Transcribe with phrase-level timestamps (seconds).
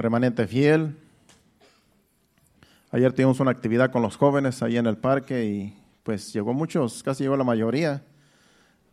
[0.00, 0.96] remanente fiel.
[2.90, 7.02] Ayer tuvimos una actividad con los jóvenes ahí en el parque y pues llegó muchos,
[7.02, 8.04] casi llegó la mayoría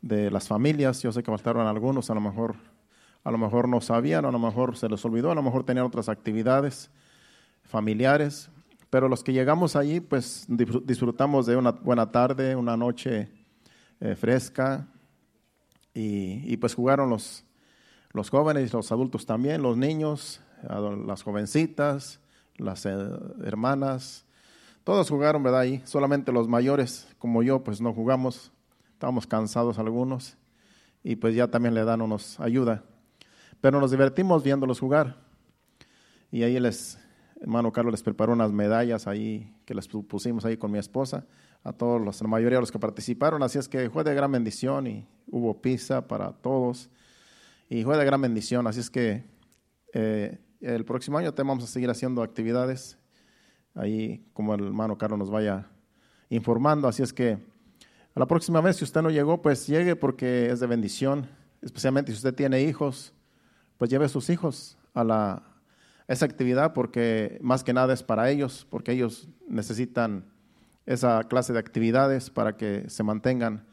[0.02, 1.02] de las familias.
[1.02, 2.55] Yo sé que faltaron algunos, a lo mejor,
[3.23, 5.86] a lo mejor no sabían, a lo mejor se les olvidó, a lo mejor tenían
[5.86, 6.89] otras actividades
[7.63, 8.49] familiares.
[8.89, 13.29] Pero los que llegamos allí, pues disfrutamos de una buena tarde, una noche
[13.99, 14.87] eh, fresca
[15.93, 17.45] y, y, pues jugaron los,
[18.11, 20.41] los jóvenes, los adultos también, los niños,
[21.05, 22.20] las jovencitas,
[22.57, 22.96] las eh,
[23.43, 24.25] hermanas,
[24.86, 25.61] todos jugaron, ¿verdad?
[25.61, 28.51] Ahí, solamente los mayores, como yo, pues no jugamos,
[28.93, 30.38] estábamos cansados algunos.
[31.04, 32.83] Y pues ya también le dan unos ayuda.
[33.61, 35.17] Pero nos divertimos viéndolos jugar.
[36.31, 37.00] Y ahí les,
[37.41, 41.25] hermano Carlos les preparó unas medallas ahí que les pusimos ahí con mi esposa,
[41.63, 44.31] a todos los, la mayoría de los que participaron, así es que fue de gran
[44.31, 46.89] bendición y hubo pizza para todos.
[47.69, 49.23] Y fue de gran bendición, así es que
[49.94, 52.97] eh, el próximo año te vamos a seguir haciendo actividades
[53.75, 55.67] ahí como el hermano Carlos nos vaya
[56.30, 56.88] informando.
[56.88, 57.33] Así es que
[58.16, 61.30] a la próxima vez, si usted no llegó, pues llegue porque es de bendición,
[61.61, 63.13] especialmente si usted tiene hijos,
[63.77, 65.43] pues lleve a sus hijos a la
[66.08, 70.25] esa actividad porque más que nada es para ellos, porque ellos necesitan
[70.88, 73.66] esa clase de actividades para que se mantengan,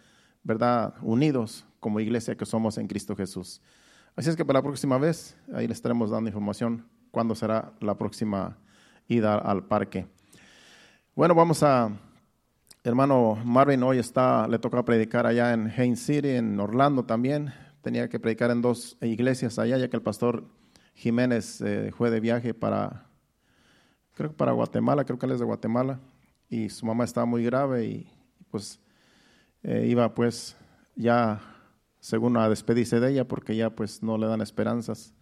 [0.43, 3.63] ¿verdad?, unidos como iglesia que somos en Cristo Jesús.
[4.15, 7.97] Así es que para la próxima vez, ahí le estaremos dando información cuándo será la
[7.97, 8.59] próxima
[9.09, 10.07] ida al parque.
[11.15, 11.91] Bueno, vamos a,
[12.85, 17.55] hermano Marvin hoy está, le toca predicar allá en Haines City, en Orlando también.
[17.81, 20.45] Tenía que predicar en dos iglesias allá, ya que el pastor
[20.95, 23.07] Jiménez eh, fue de viaje para,
[24.13, 26.01] creo que para Guatemala, creo que él es de Guatemala,
[26.51, 28.13] y su mamá estaba muy grave y
[28.51, 28.79] pues
[29.63, 30.55] eh, iba pues
[30.97, 31.41] ya
[32.03, 35.15] según a despedirse de ella porque ya pues no le dan esperanzas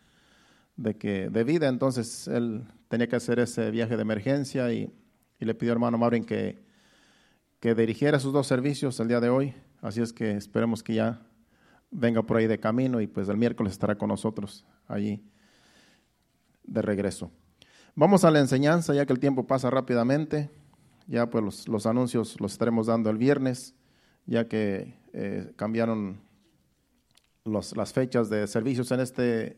[0.76, 4.90] de que de vida, entonces él tenía que hacer ese viaje de emergencia y,
[5.38, 6.62] le pidió a hermano Maureen que,
[7.60, 11.22] que dirigiera sus dos servicios el día de hoy, así es que esperemos que ya
[11.90, 15.22] venga por ahí de camino y pues el miércoles estará con nosotros allí
[16.64, 17.30] de regreso.
[17.94, 20.50] Vamos a la enseñanza ya que el tiempo pasa rápidamente,
[21.06, 23.74] ya pues los, los anuncios los estaremos dando el viernes,
[24.26, 26.29] ya que eh, cambiaron
[27.44, 29.56] las fechas de servicios en este,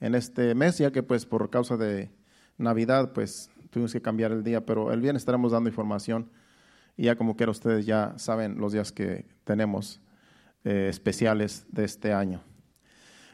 [0.00, 2.10] en este mes, ya que pues por causa de
[2.58, 6.30] Navidad pues tuvimos que cambiar el día, pero el viernes estaremos dando información
[6.96, 10.00] y ya como quiera ustedes ya saben los días que tenemos
[10.64, 12.42] eh, especiales de este año.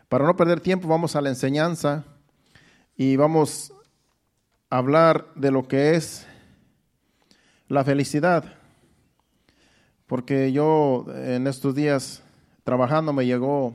[0.08, 2.04] Para no perder tiempo vamos a la enseñanza
[2.96, 3.72] y vamos
[4.70, 6.26] a hablar de lo que es
[7.68, 8.44] la felicidad,
[10.06, 12.24] porque yo en estos días
[12.65, 13.75] trabajando me llegó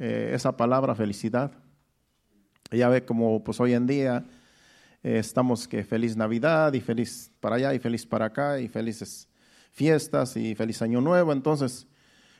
[0.00, 1.52] eh, esa palabra felicidad.
[2.70, 4.24] Ya ve como pues hoy en día
[5.02, 9.28] eh, estamos que feliz Navidad y feliz para allá y feliz para acá y felices
[9.70, 11.32] fiestas y feliz año nuevo.
[11.32, 11.86] Entonces,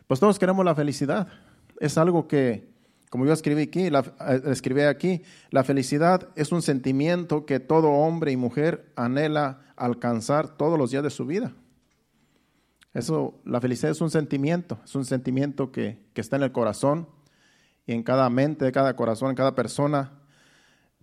[0.07, 1.29] pues todos queremos la felicidad.
[1.81, 2.73] Es algo que,
[3.11, 7.91] como yo escribí aquí, la, eh, escribí aquí, la felicidad es un sentimiento que todo
[7.91, 11.53] hombre y mujer anhela alcanzar todos los días de su vida.
[12.95, 17.09] Eso, la felicidad es un sentimiento, es un sentimiento que, está en el corazón
[17.87, 20.13] y en cada mente, en cada corazón, en cada persona.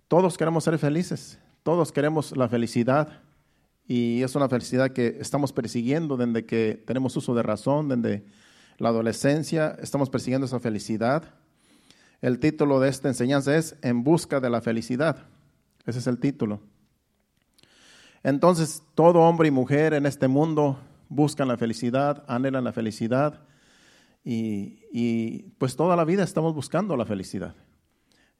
[0.08, 3.20] Todos queremos ser felices, todos queremos la felicidad
[3.86, 8.24] y es una felicidad que estamos persiguiendo desde que tenemos uso de razón, desde
[8.78, 11.34] la adolescencia, estamos persiguiendo esa felicidad.
[12.22, 15.26] El título de esta enseñanza es En busca de la felicidad.
[15.84, 16.60] Ese es el título.
[18.22, 20.78] Entonces, todo hombre y mujer en este mundo
[21.12, 23.40] buscan la felicidad, anhelan la felicidad
[24.24, 27.54] y, pues toda la vida estamos buscando la felicidad.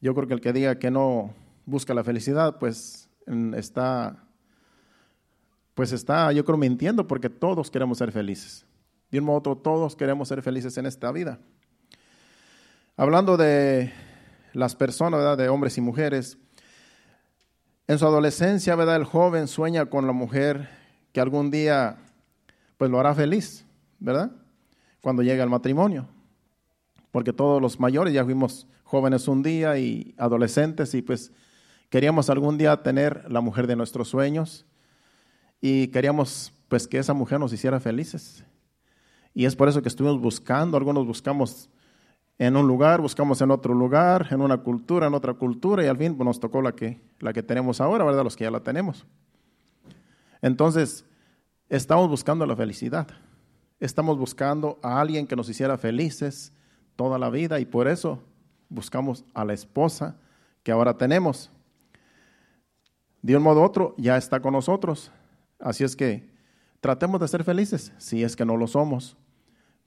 [0.01, 1.35] Yo creo que el que diga que no
[1.67, 3.11] busca la felicidad, pues
[3.55, 4.25] está,
[5.75, 8.65] pues está, yo creo, mintiendo porque todos queremos ser felices.
[9.11, 11.39] De un modo otro, todos queremos ser felices en esta vida.
[12.97, 13.93] Hablando de
[14.55, 16.39] las personas, de hombres y mujeres,
[17.87, 18.97] en su adolescencia, ¿verdad?
[18.97, 20.71] el joven sueña con la mujer
[21.13, 21.99] que algún día
[22.83, 23.65] pues lo hará feliz,
[24.01, 24.33] ¿verdad?
[25.03, 26.09] Cuando llegue al matrimonio.
[27.13, 31.31] Porque todos los mayores ya fuimos jóvenes un día y adolescentes y pues
[31.91, 34.67] queríamos algún día tener la mujer de nuestros sueños
[35.61, 38.45] y queríamos pues que esa mujer nos hiciera felices.
[39.33, 41.71] Y es por eso que estuvimos buscando, algunos buscamos
[42.37, 45.99] en un lugar, buscamos en otro lugar, en una cultura, en otra cultura, y al
[45.99, 48.25] fin pues, nos tocó la que, la que tenemos ahora, ¿verdad?
[48.25, 49.07] Los que ya la tenemos.
[50.41, 51.05] Entonces,
[51.73, 53.09] Estamos buscando la felicidad.
[53.81, 56.53] Estamos buscando a alguien que nos hiciera felices
[56.97, 58.23] toda la vida y por eso
[58.69, 60.19] buscamos a la esposa
[60.63, 61.51] que ahora tenemos.
[63.23, 65.11] de un modo u otro ya está con nosotros.
[65.59, 66.29] Así es que
[66.83, 69.17] tratemos de ser felices, si es que no lo somos.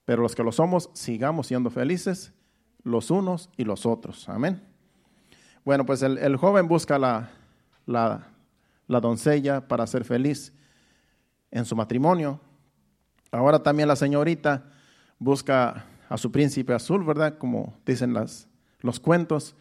[0.05, 2.33] Pero los que lo somos, sigamos siendo felices
[2.81, 4.27] los unos y los otros.
[4.27, 4.59] Amén.
[5.63, 7.29] Bueno, pues el, joven busca la,
[7.85, 8.27] la,
[8.87, 10.51] la doncella para ser feliz
[11.55, 12.39] en su matrimonio.
[13.31, 14.65] Ahora también la señorita
[15.17, 17.37] busca a su príncipe azul, ¿verdad?
[17.37, 18.47] Como dicen las,
[18.81, 19.55] los cuentos,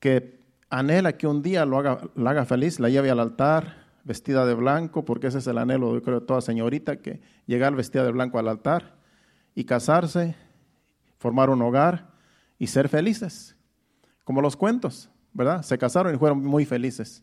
[0.00, 4.46] que anhela que un día lo haga, la haga feliz, la lleve al altar vestida
[4.46, 8.38] de blanco, porque ese es el anhelo, de toda señorita, que llegar vestida de blanco
[8.38, 8.94] al altar
[9.54, 10.34] y casarse,
[11.18, 12.08] formar un hogar
[12.58, 13.54] y ser felices,
[14.24, 15.62] como los cuentos, ¿verdad?
[15.62, 17.22] Se casaron y fueron muy felices.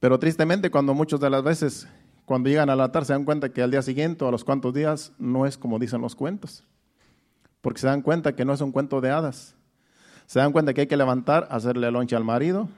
[0.00, 1.88] Pero tristemente cuando muchas de las veces,
[2.24, 4.72] cuando llegan al altar, se dan cuenta que al día siguiente o a los cuantos
[4.72, 6.64] días no es como dicen los cuentos,
[7.60, 9.56] porque se dan cuenta que no es un cuento de hadas.
[10.26, 12.68] Se dan cuenta que hay que levantar, hacerle lonche al marido,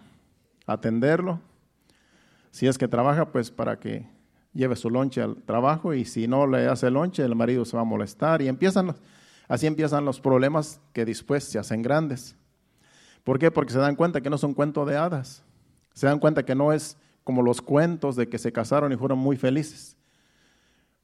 [0.67, 1.41] atenderlo.
[2.51, 4.09] Si es que trabaja, pues para que
[4.53, 7.83] lleve su lonche al trabajo y si no le hace lonche, el marido se va
[7.83, 8.97] a molestar y empiezan,
[9.47, 12.35] así empiezan los problemas que después se hacen grandes.
[13.23, 13.51] ¿Por qué?
[13.51, 15.45] Porque se dan cuenta que no es un cuento de hadas.
[15.93, 16.97] Se dan cuenta que no es
[17.27, 19.97] como los cuentos de que se casaron y fueron muy felices.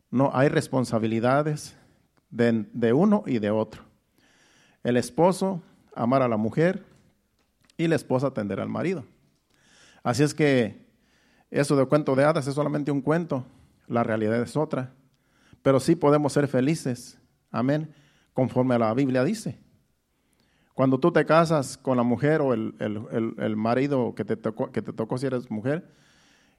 [0.09, 1.75] No, hay responsabilidades
[2.31, 3.83] de, de uno y de otro.
[4.85, 5.61] El esposo
[5.97, 6.85] amar a la mujer
[7.77, 9.05] y la esposa atender al marido.
[10.05, 10.87] Así es que
[11.51, 13.45] eso de cuento de hadas es solamente un cuento,
[13.89, 14.93] la realidad es otra.
[15.61, 17.19] Pero sí podemos ser felices,
[17.51, 17.93] amén,
[18.33, 19.59] conforme la Biblia dice.
[20.75, 24.83] Cuando tú te casas con la mujer o el, el, marido que te, tocó, que
[24.83, 26.01] te tocó si eres mujer,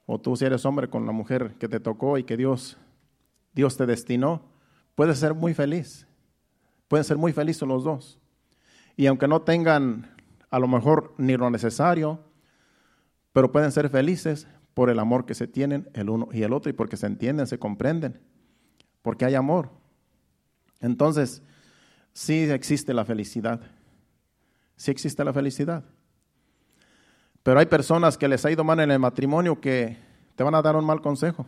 [0.05, 2.77] o tú si eres hombre con la mujer que te tocó y que Dios,
[3.53, 4.43] Dios te destinó,
[4.95, 6.07] puedes ser muy feliz.
[6.87, 8.19] Pueden ser muy felices los dos.
[8.95, 10.11] Y aunque no tengan
[10.49, 12.19] a lo mejor ni lo necesario,
[13.31, 16.69] pero pueden ser felices por el amor que se tienen el uno y el otro
[16.69, 18.21] y porque se entienden, se comprenden,
[19.01, 19.71] porque hay amor.
[20.79, 21.41] Entonces,
[22.13, 23.61] sí existe la felicidad,
[24.75, 25.83] sí existe la felicidad.
[27.43, 29.97] Pero hay personas que les ha ido mal en el matrimonio que
[30.35, 31.45] te van a dar un mal consejo.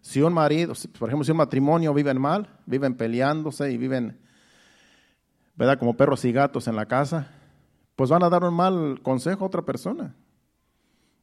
[0.00, 4.18] Si un marido, por ejemplo, si un matrimonio viven mal, viven peleándose y viven,
[5.54, 5.78] ¿verdad?
[5.78, 7.30] Como perros y gatos en la casa,
[7.94, 10.14] pues van a dar un mal consejo a otra persona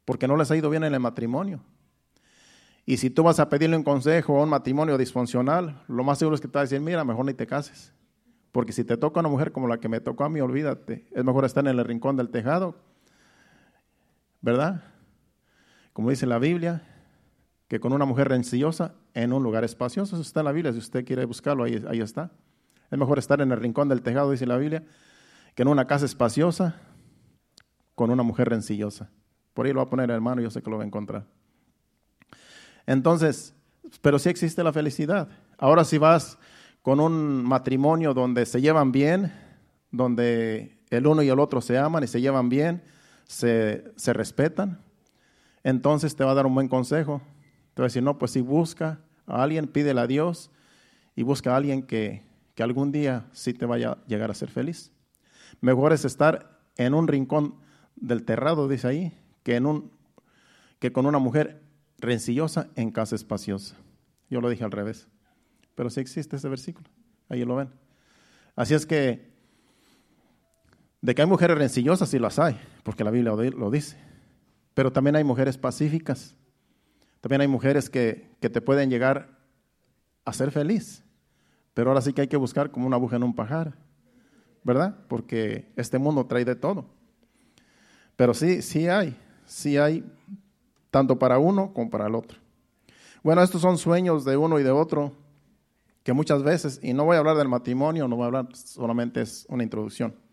[0.06, 1.59] porque no les ha ido bien en el matrimonio.
[2.85, 6.35] Y si tú vas a pedirle un consejo a un matrimonio disfuncional, lo más seguro
[6.35, 7.91] es que te va a decir, mira, mejor ni te cases.
[8.51, 11.07] Porque si te toca una mujer como la que me tocó a mí, olvídate.
[11.12, 12.75] Es mejor estar en el rincón del tejado,
[14.45, 14.83] ¿verdad?
[15.92, 16.83] Como dice la Biblia,
[17.68, 20.15] que con una mujer rencillosa en un lugar espacioso.
[20.15, 22.30] Eso está en la Biblia, si usted quiere buscarlo, ahí, ahí está.
[22.92, 24.83] Es mejor estar en el rincón del tejado, dice la Biblia,
[25.56, 26.80] que en una casa espaciosa
[27.95, 29.09] con una mujer rencillosa.
[29.56, 31.25] Por ahí lo va a poner hermano, yo sé que lo va a encontrar.
[32.86, 33.56] Entonces,
[34.03, 35.27] pero sí existe la felicidad.
[35.57, 36.38] Ahora si vas
[36.83, 39.33] con un matrimonio donde se llevan bien,
[39.89, 42.83] donde el uno y el otro se aman y se llevan bien,
[43.25, 44.80] se, se respetan,
[45.63, 47.22] entonces te va a dar un buen consejo.
[47.74, 50.51] Te va a decir, no, pues si busca a alguien, pídele a Dios
[51.16, 52.24] y busca a alguien que,
[52.54, 54.92] que algún día sí te vaya a llegar a ser feliz.
[55.62, 57.56] Mejor es estar en un rincón
[57.95, 59.92] del terrado, dice ahí, que, en un,
[60.80, 61.62] que con una mujer
[61.98, 63.75] rencillosa en casa espaciosa.
[64.29, 65.08] Yo lo dije al revés,
[65.75, 66.89] pero sí existe ese versículo,
[67.29, 67.70] ahí lo ven.
[68.55, 69.35] Así es que,
[71.05, 73.95] de que hay mujeres rencillosas, sí las hay, porque la Biblia lo dice,
[74.74, 76.35] pero también hay mujeres pacíficas,
[77.21, 79.29] también hay mujeres que, que te pueden llegar
[80.25, 81.03] a ser feliz,
[81.75, 83.74] pero ahora sí que hay que buscar como una aguja en un pajar,
[84.63, 84.95] ¿verdad?
[85.07, 86.88] Porque este mundo trae de todo.
[88.15, 90.03] Pero sí, sí hay si hay
[90.89, 92.39] tanto para uno como para el otro.
[93.21, 95.13] Bueno, estos son sueños de uno y de otro
[96.01, 99.21] que muchas veces, y no voy a hablar del matrimonio, no voy a hablar, solamente
[99.21, 100.25] es una introducción.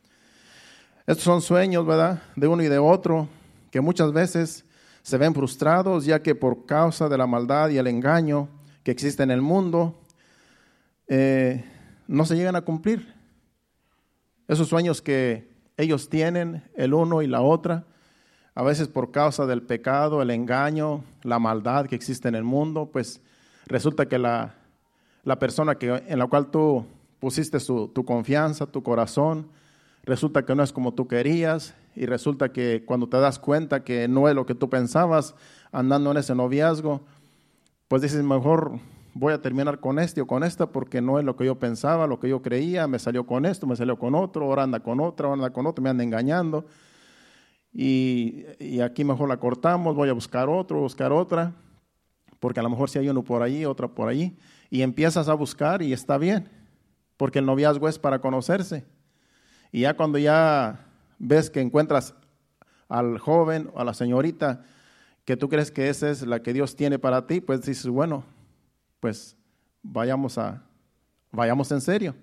[1.05, 2.23] Estos son sueños, ¿verdad?
[2.37, 3.29] De uno y de otro,
[3.73, 4.65] que muchas veces
[5.03, 8.49] se ven frustrados, ya que por causa de la maldad y el engaño
[8.85, 9.99] que existe en el mundo,
[11.09, 11.65] eh,
[12.07, 13.13] no se llegan a cumplir.
[14.47, 17.85] Esos sueños que ellos tienen, el uno y la otra,
[18.55, 22.91] a veces por causa del pecado, el engaño, la maldad que existe en el mundo,
[22.93, 23.21] pues
[23.67, 24.55] resulta que la,
[25.41, 26.87] persona que, en la cual tú
[27.19, 29.49] pusiste tu confianza, tu corazón,
[30.05, 34.09] resulta que no es como tú querías y resulta que cuando te das cuenta que
[34.09, 35.35] no es lo que tú pensabas
[35.71, 37.03] andando en ese noviazgo,
[37.89, 38.79] pues dices, mejor
[39.15, 42.07] voy a terminar con este o con esta porque no es lo que yo pensaba,
[42.07, 45.01] lo que yo creía, me salió con esto, me salió con otro, ahora anda con
[45.01, 46.65] otra, ahora anda con otro, me anda engañando.
[47.73, 51.55] y, y, aquí mejor la cortamos, voy a buscar otro, buscar otra,
[52.39, 54.37] porque a lo mejor si hay uno por allí, otra por allí,
[54.69, 56.49] y empiezas a buscar y está bien,
[57.17, 58.85] porque el noviazgo es para conocerse.
[59.73, 60.87] Y ya cuando ya
[61.19, 62.15] ves que encuentras
[62.89, 64.65] al joven o a la señorita
[65.25, 68.25] que tú crees que esa es la que Dios tiene para ti, pues dices, bueno,
[69.01, 69.37] pues
[69.83, 70.63] vayamos a
[71.33, 72.15] vayamos en serio.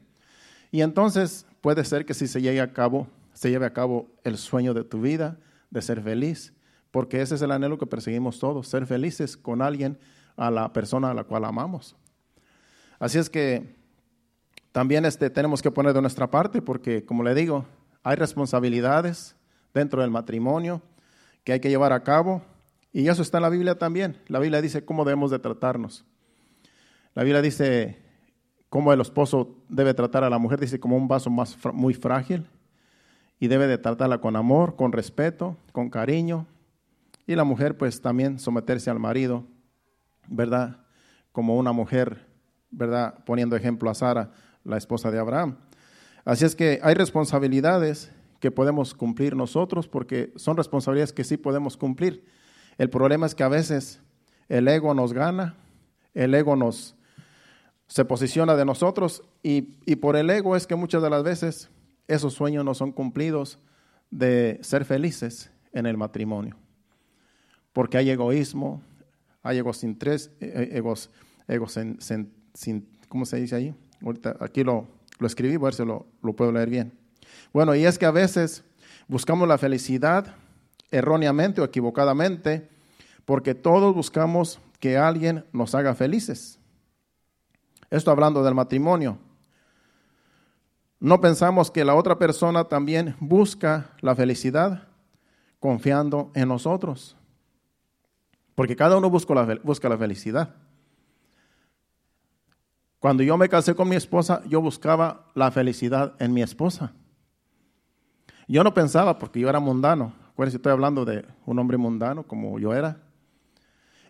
[0.71, 4.37] Y entonces puede ser que si se llegue a cabo, se lleve a cabo el
[4.37, 5.37] sueño de tu vida,
[5.71, 6.53] de ser feliz,
[6.91, 9.97] porque ese es el anhelo que perseguimos todos, ser felices con alguien,
[10.37, 11.95] a la persona a la cual amamos.
[12.97, 13.75] Así es que
[14.71, 17.65] también este, tenemos que poner de nuestra parte, porque como le digo,
[18.03, 19.35] hay responsabilidades
[19.73, 20.81] dentro del matrimonio
[21.43, 22.41] que hay que llevar a cabo,
[22.91, 24.17] y eso está en la Biblia también.
[24.27, 26.05] La Biblia dice cómo debemos de tratarnos.
[27.13, 27.99] La Biblia dice
[28.69, 32.45] cómo el esposo debe tratar a la mujer, dice como un vaso más muy frágil
[33.39, 36.47] y debe de tratarla con amor, con respeto, con cariño.
[37.27, 39.45] Y la mujer pues también someterse al marido,
[40.27, 40.77] ¿verdad?
[41.31, 42.27] Como una mujer,
[42.71, 43.23] ¿verdad?
[43.23, 44.31] Poniendo ejemplo a Sara,
[44.63, 45.57] la esposa de Abraham.
[46.25, 51.77] Así es que hay responsabilidades que podemos cumplir nosotros porque son responsabilidades que sí podemos
[51.77, 52.25] cumplir.
[52.77, 54.01] El problema es que a veces
[54.47, 55.55] el ego nos gana,
[56.13, 56.95] el ego nos,
[57.87, 59.61] se posiciona de nosotros y,
[59.97, 61.69] por el ego es que muchas de las veces
[62.07, 63.59] esos sueños no son cumplidos
[64.09, 66.55] de ser felices en el matrimonio.
[67.73, 68.81] Porque hay egoísmo,
[69.43, 71.11] hay egocentres, eh, egos,
[71.47, 71.77] egos
[72.53, 73.75] sin, ¿cómo se dice ahí?
[74.03, 74.87] Ahorita aquí lo,
[75.19, 76.93] lo escribí, a ver si lo, lo puedo leer bien.
[77.53, 78.63] Bueno, y es que a veces
[79.07, 80.35] buscamos la felicidad
[80.91, 82.69] erróneamente o equivocadamente,
[83.25, 86.59] porque todos buscamos que alguien nos haga felices.
[87.89, 89.17] Esto hablando del matrimonio.
[90.99, 94.87] No pensamos que la otra persona también busca la felicidad
[95.59, 97.15] confiando en nosotros.
[98.55, 100.55] Porque cada uno busca la, busca la felicidad.
[102.99, 106.91] Cuando yo me casé con mi esposa, yo buscaba la felicidad en mi esposa.
[108.47, 110.13] Yo no pensaba, porque yo era mundano.
[110.31, 112.97] Acuérdense, estoy hablando de un hombre mundano como yo era.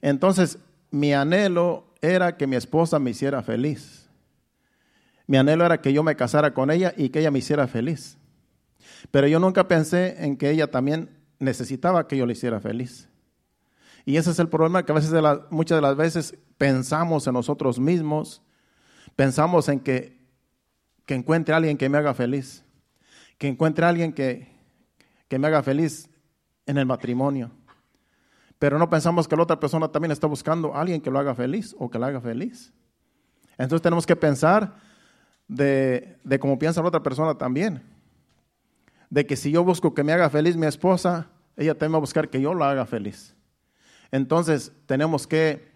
[0.01, 0.57] Entonces,
[0.91, 4.09] mi anhelo era que mi esposa me hiciera feliz.
[5.27, 8.17] Mi anhelo era que yo me casara con ella y que ella me hiciera feliz.
[9.11, 13.07] Pero yo nunca pensé en que ella también necesitaba que yo le hiciera feliz.
[14.05, 15.13] Y ese es el problema que a veces,
[15.51, 18.41] muchas de las veces pensamos en nosotros mismos,
[19.15, 20.17] pensamos en que,
[21.05, 22.63] que encuentre alguien que me haga feliz,
[23.37, 24.47] que encuentre alguien que,
[25.27, 26.09] que me haga feliz
[26.65, 27.51] en el matrimonio
[28.59, 31.73] pero no pensamos que la otra persona también está buscando alguien que lo haga feliz
[31.79, 32.73] o que la haga feliz.
[33.57, 34.75] Entonces tenemos que pensar
[35.47, 37.81] de, de cómo piensa la otra persona también.
[39.09, 42.01] De que si yo busco que me haga feliz mi esposa, ella también va a
[42.01, 43.33] buscar que yo la haga feliz.
[44.11, 45.68] Entonces tenemos que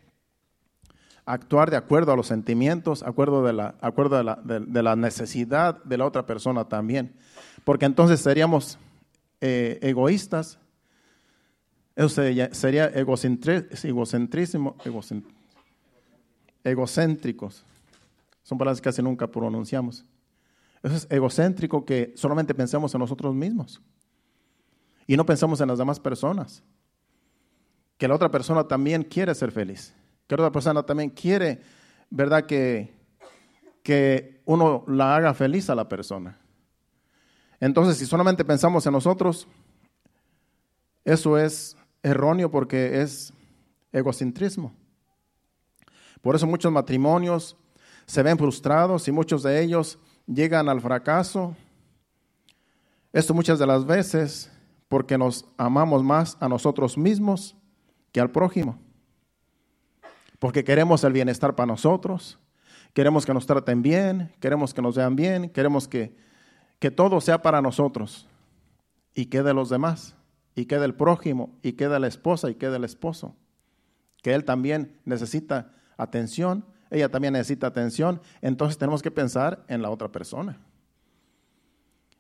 [1.26, 5.84] actuar de acuerdo a los sentimientos, acuerdo de la, acuerdo de la, de, la necesidad
[5.84, 7.16] de la otra persona también.
[7.64, 8.78] Porque entonces seríamos
[9.42, 10.60] eh, egoístas
[11.96, 14.76] eso sería, egocentrismo,
[16.64, 17.64] egocéntricos.
[18.42, 20.04] Son palabras que casi nunca pronunciamos.
[20.82, 23.82] Eso es egocéntrico que solamente pensamos en nosotros mismos
[25.08, 26.64] y no pensamos en las demás personas.
[27.98, 29.94] Que la otra persona también quiere ser feliz.
[30.28, 31.62] Que otra persona también quiere,
[32.10, 32.46] ¿verdad?
[32.46, 32.94] Que,
[33.84, 36.40] que uno la haga feliz a la persona.
[37.60, 39.48] Entonces, si solamente pensamos en nosotros,
[41.06, 43.34] eso es erróneo porque es
[43.92, 44.74] egocentrismo.
[46.22, 47.58] Por eso muchos matrimonios
[48.06, 51.56] se ven frustrados y muchos de ellos llegan al fracaso.
[53.12, 54.52] Esto muchas de las veces
[54.88, 57.56] porque nos amamos más a nosotros mismos
[58.12, 58.80] que al prójimo.
[60.44, 62.38] Porque queremos el bienestar para nosotros,
[62.92, 66.18] queremos que nos traten bien, queremos que nos vean bien, queremos que,
[66.80, 68.28] que todo sea para nosotros
[69.16, 70.18] y que de los demás
[70.54, 73.38] y queda el prójimo, y queda la esposa, y queda el esposo.
[74.22, 79.92] Que él también necesita atención, ella también necesita atención, entonces tenemos que pensar en la
[79.92, 80.60] otra persona.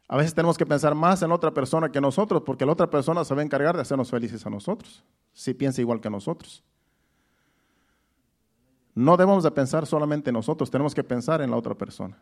[0.07, 2.89] A veces tenemos que pensar más en la otra persona que nosotros, porque la otra
[2.89, 5.03] persona se va a encargar de hacernos felices a nosotros,
[5.33, 6.63] si piensa igual que nosotros.
[8.95, 12.17] No debemos de pensar solamente en nosotros, tenemos que pensar en la otra persona.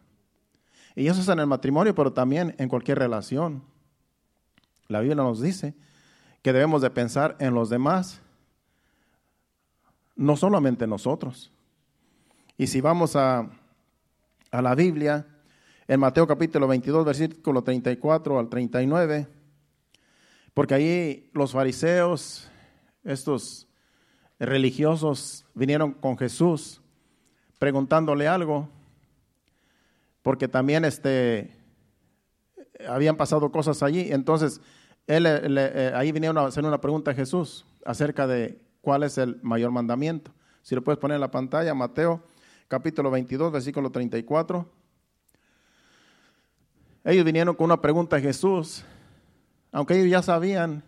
[0.96, 3.64] Y eso es en el matrimonio, pero también en cualquier relación.
[4.88, 5.74] La Biblia nos dice
[6.42, 8.22] que debemos de pensar en los demás,
[10.16, 11.52] no solamente nosotros.
[12.58, 13.50] Y si vamos a,
[14.52, 15.28] a la Biblia,
[15.88, 19.28] en Mateo capítulo 22, versículo 34 al 39,
[20.54, 22.50] Porque ahí los fariseos,
[23.04, 23.68] estos
[24.46, 26.82] religiosos, vinieron con Jesús
[27.60, 28.70] preguntándole algo,
[30.24, 31.56] porque también este,
[32.88, 34.12] habían pasado cosas allí.
[34.12, 34.62] Entonces,
[35.08, 39.40] él, eh, ahí vinieron a hacer una pregunta a Jesús acerca de cuál es el
[39.44, 40.32] mayor mandamiento.
[40.64, 42.24] Si lo puedes poner en la pantalla, Mateo
[42.68, 44.66] capítulo 22, versículo 34.
[47.04, 48.86] Ellos vinieron con una pregunta a Jesús,
[49.72, 50.84] aunque ellos ya sabían,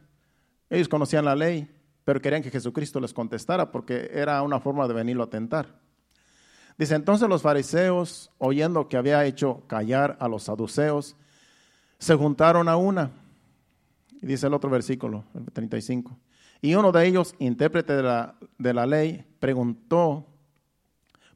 [0.70, 1.70] ellos conocían la ley,
[2.06, 5.80] pero querían que Jesucristo les contestara porque era una forma de venirlo a tentar.
[6.78, 11.16] Dice, entonces los fariseos, oyendo que había hecho callar a los saduceos,
[12.00, 13.12] se juntaron a una.
[14.22, 16.18] Y dice el otro versículo, el 35.
[16.62, 20.26] Y uno de ellos, intérprete de la, de la ley, preguntó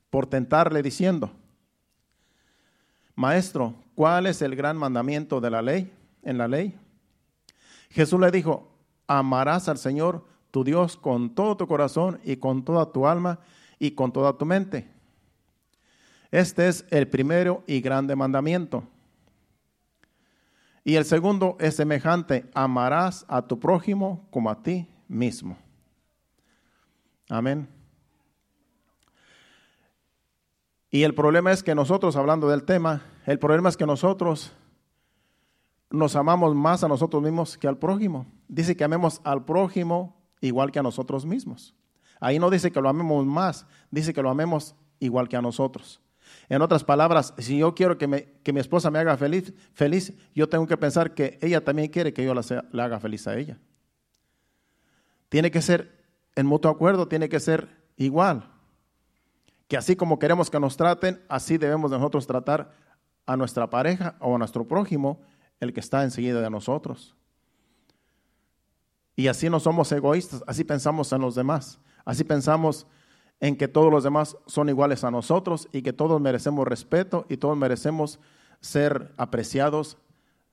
[0.09, 1.31] por tentarle diciendo,
[3.15, 5.91] Maestro, ¿cuál es el gran mandamiento de la ley?
[6.23, 6.77] En la ley.
[7.89, 8.71] Jesús le dijo,
[9.07, 10.25] amarás al Señor
[10.63, 13.39] Dios con todo tu corazón y con toda tu alma
[13.79, 14.89] y con toda tu mente.
[16.31, 18.83] Este es el primero y grande mandamiento.
[20.83, 25.57] Y el segundo es semejante, amarás a tu prójimo como a ti mismo.
[27.29, 27.67] Amén.
[30.89, 34.53] Y el problema es que nosotros, hablando del tema, el problema es que nosotros
[35.89, 38.25] nos amamos más a nosotros mismos que al prójimo.
[38.47, 41.75] Dice que amemos al prójimo igual que a nosotros mismos.
[42.19, 46.01] Ahí no dice que lo amemos más, dice que lo amemos igual que a nosotros.
[46.49, 50.67] En otras palabras, si yo quiero que, mi esposa me haga feliz, feliz, yo tengo
[50.67, 52.41] que pensar que ella también quiere que yo la,
[52.71, 53.59] la haga feliz a ella.
[55.29, 57.67] Tiene que ser en mutuo acuerdo, tiene que ser
[57.97, 58.49] igual.
[59.67, 62.71] Que así como queremos que nos traten, así debemos nosotros tratar
[63.25, 65.21] a nuestra pareja o a nuestro prójimo,
[65.59, 67.15] el que está enseguida de nosotros.
[69.17, 72.85] Y así no somos egoístas, así pensamos en los demás, así pensamos
[73.39, 77.37] en que todos los demás son iguales a nosotros y que todos merecemos respeto y
[77.37, 78.19] todos merecemos
[78.61, 79.97] ser apreciados.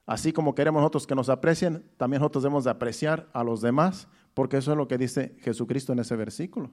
[0.07, 4.09] Así como queremos nosotros que nos aprecien, también nosotros debemos de apreciar a los demás,
[4.33, 6.71] porque eso es lo que dice Jesucristo en ese versículo.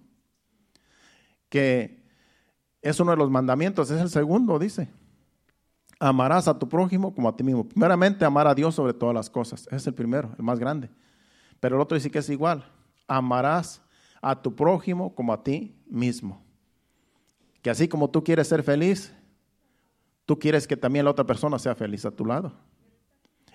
[1.50, 2.06] Que
[2.82, 4.90] es uno de los mandamientos, es el segundo, dice.
[6.00, 7.68] Amarás a tu prójimo como a ti mismo.
[7.68, 9.68] Primeramente, amar a Dios sobre todas las cosas.
[9.68, 10.90] Ese es el primero, el más grande.
[11.62, 12.70] Pero el otro dice que es igual.
[13.08, 13.82] Amarás
[14.22, 16.44] a tu prójimo como a ti mismo.
[17.62, 19.14] Que así como tú quieres ser feliz,
[20.26, 22.52] tú quieres que también la otra persona sea feliz a tu lado.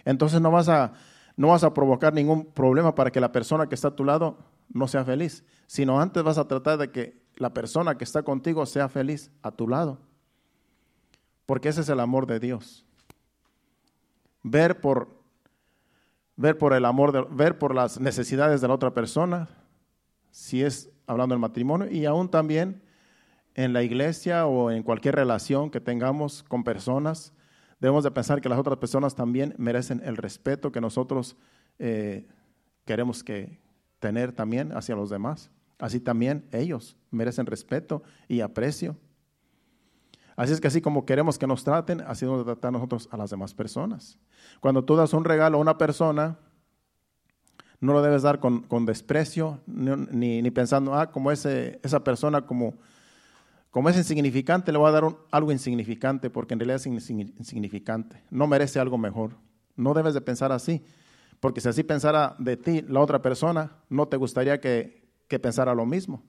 [0.04, 0.94] Entonces no vas a,
[1.36, 4.38] no vas a provocar ningún problema para que la persona que está a tu lado
[4.72, 8.64] no sea feliz, sino antes vas a tratar de que la persona que está contigo
[8.66, 9.98] sea feliz a tu lado.
[11.44, 12.86] Porque ese es el amor de Dios.
[14.42, 15.15] Ver por,
[16.36, 19.48] ver por el amor, de, ver por las necesidades de la otra persona,
[20.30, 22.82] si es hablando del matrimonio, y aún también
[23.54, 27.32] en la iglesia o en cualquier relación que tengamos con personas,
[27.80, 31.36] debemos de pensar que las otras personas también merecen el respeto que nosotros
[31.78, 32.28] eh,
[32.84, 33.58] queremos que
[33.98, 35.50] tener también hacia los demás.
[35.78, 38.96] Así también ellos merecen respeto y aprecio.
[40.36, 43.30] Así es que así como queremos que nos traten, así debemos tratar nosotros a las
[43.30, 44.18] demás personas.
[44.60, 46.38] Cuando tú das un regalo a una persona,
[47.80, 52.74] no lo debes dar con, desprecio, ni, pensando, ah, como ese, esa persona como,
[53.70, 58.22] como es insignificante, le voy a dar algo insignificante, porque en realidad es insignificante.
[58.30, 59.32] No merece algo mejor.
[59.74, 60.84] No debes de pensar así,
[61.40, 65.74] porque si así pensara de ti la otra persona, no te gustaría que, que pensara
[65.74, 66.22] lo mismo.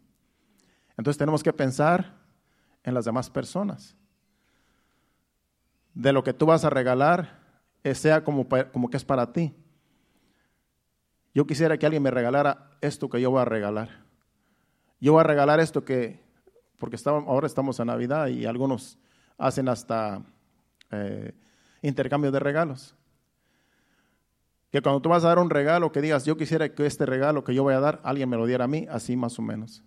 [0.98, 2.27] Entonces tenemos que pensar
[2.88, 3.98] en las demás personas.
[5.94, 7.38] De lo que tú vas a regalar,
[7.84, 9.54] eh, sea como, como que es para ti.
[11.34, 14.06] Yo quisiera que alguien me regalara esto que yo voy a regalar.
[15.02, 16.24] Yo voy a regalar esto que,
[16.80, 18.98] porque ahora estamos en Navidad y algunos
[19.38, 20.22] hacen hasta
[20.90, 21.34] eh,
[21.82, 22.96] intercambios de regalos.
[24.72, 27.44] Que cuando tú vas a dar un regalo, que digas, yo quisiera que este regalo
[27.44, 29.84] que yo voy a dar, alguien me lo diera a mí, así más o menos.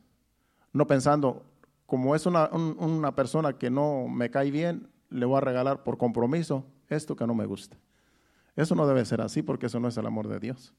[0.75, 1.50] No pensando,
[1.91, 5.99] como es una, una persona que no me cae bien, le voy a regalar por
[5.99, 7.77] compromiso esto que no me gusta.
[8.55, 10.73] Eso no debe ser así porque eso no es el amor de Dios.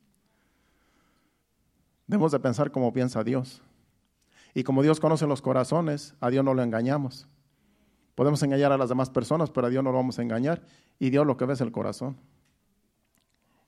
[2.07, 3.61] Debemos de pensar como piensa Dios.
[4.53, 7.27] Y como Dios conoce los corazones, a Dios no lo engañamos.
[8.15, 10.61] Podemos engañar a las demás personas, pero a Dios no lo vamos a engañar.
[10.97, 12.15] Y Dios lo que ve es el corazón.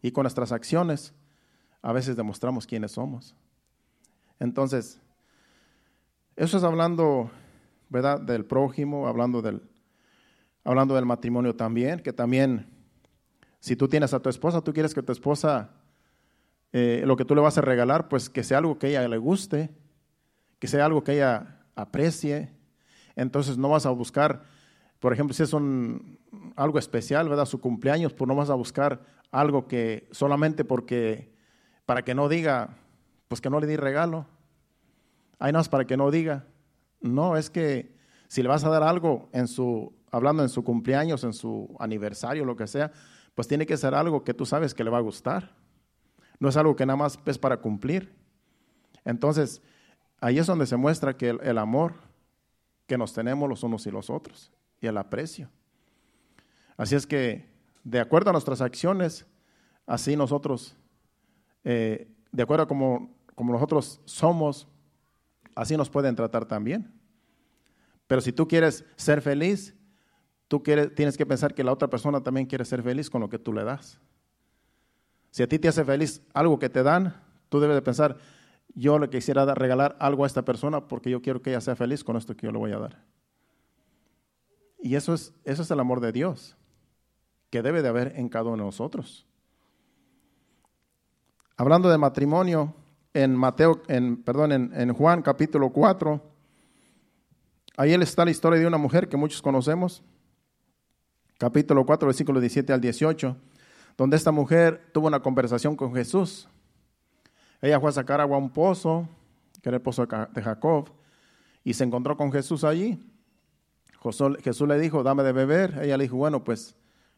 [0.01, 1.13] Y con nuestras acciones
[1.81, 3.35] a veces demostramos quiénes somos.
[4.39, 5.01] Entonces,
[6.35, 7.29] eso es hablando,
[7.89, 9.61] ¿verdad?, del prójimo, hablando del,
[10.63, 12.67] hablando del matrimonio también, que también,
[13.59, 15.71] si tú tienes a tu esposa, tú quieres que tu esposa
[16.75, 19.17] eh, lo que tú le vas a regalar, pues que sea algo que ella le
[19.17, 19.69] guste,
[20.57, 22.51] que sea algo que ella aprecie.
[23.15, 24.43] Entonces no vas a buscar,
[24.99, 26.19] por ejemplo, si es un,
[26.55, 27.45] algo especial, ¿verdad?
[27.45, 31.31] Su cumpleaños, pues no vas a buscar algo que solamente porque,
[31.85, 32.77] para que no diga,
[33.27, 34.25] pues que no le di regalo.
[35.39, 36.45] Hay nada más para que no diga.
[37.01, 37.93] No, es que
[38.27, 42.45] si le vas a dar algo en su, hablando en su cumpleaños, en su aniversario,
[42.45, 42.91] lo que sea,
[43.35, 45.55] pues tiene que ser algo que tú sabes que le va a gustar.
[46.39, 48.13] No es algo que nada más es para cumplir.
[49.05, 49.61] Entonces,
[50.19, 51.93] ahí es donde se muestra que el, amor
[52.87, 55.49] que nos tenemos los unos y los otros y el aprecio.
[56.77, 57.49] Así es que,
[57.83, 59.25] de acuerdo a nuestras acciones,
[59.85, 60.75] así nosotros,
[61.63, 64.67] eh, de acuerdo a como, como nosotros somos,
[65.55, 66.91] así nos pueden tratar también.
[68.07, 69.75] Pero si tú quieres ser feliz,
[70.47, 73.29] tú quieres, tienes que pensar que la otra persona también quiere ser feliz con lo
[73.29, 73.99] que tú le das.
[75.31, 77.15] Si a ti te hace feliz algo que te dan,
[77.49, 78.17] tú debes de pensar,
[78.75, 82.03] yo le quisiera regalar algo a esta persona porque yo quiero que ella sea feliz
[82.03, 83.03] con esto que yo le voy a dar.
[84.79, 86.57] Y eso es, eso es el amor de Dios
[87.49, 89.25] que debe de haber en cada uno de nosotros.
[91.55, 92.75] Hablando de matrimonio,
[93.13, 96.21] en Mateo, en, perdón, en, en Juan capítulo 4,
[97.77, 100.03] ahí está la historia de una mujer que muchos conocemos,
[101.37, 103.37] capítulo 4, versículo 17 al 18
[103.97, 106.47] donde esta mujer tuvo una conversación con Jesús.
[107.61, 109.07] Ella fue a sacar agua a un pozo,
[109.61, 110.89] que era el pozo de Jacob,
[111.63, 112.99] y se encontró con Jesús allí.
[114.41, 115.79] Jesús le dijo, dame de beber.
[115.81, 116.75] Ella le dijo, bueno, pues,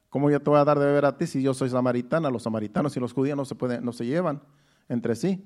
[0.10, 2.30] ¿cómo yo te voy a dar de beber a ti si yo soy samaritana?
[2.30, 4.42] Los samaritanos y los judíos no se, pueden, no se llevan
[4.88, 5.44] entre sí.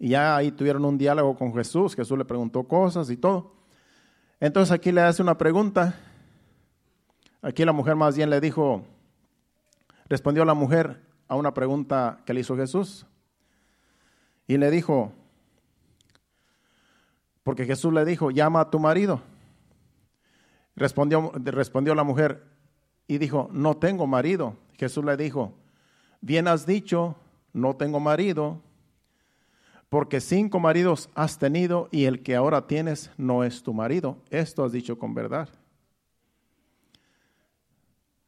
[0.00, 1.94] Y ya ahí tuvieron un diálogo con Jesús.
[1.94, 3.54] Jesús le preguntó cosas y todo.
[4.40, 5.94] Entonces aquí le hace una pregunta.
[7.40, 8.84] Aquí la mujer más bien le dijo,
[10.10, 13.06] Respondió la mujer a una pregunta que le hizo Jesús
[14.48, 15.12] y le dijo,
[17.44, 19.22] porque Jesús le dijo, llama a tu marido.
[20.74, 22.44] Respondió, respondió la mujer
[23.06, 24.56] y dijo, no tengo marido.
[24.72, 25.54] Jesús le dijo,
[26.20, 27.14] bien has dicho,
[27.52, 28.60] no tengo marido,
[29.90, 34.18] porque cinco maridos has tenido y el que ahora tienes no es tu marido.
[34.30, 35.48] Esto has dicho con verdad.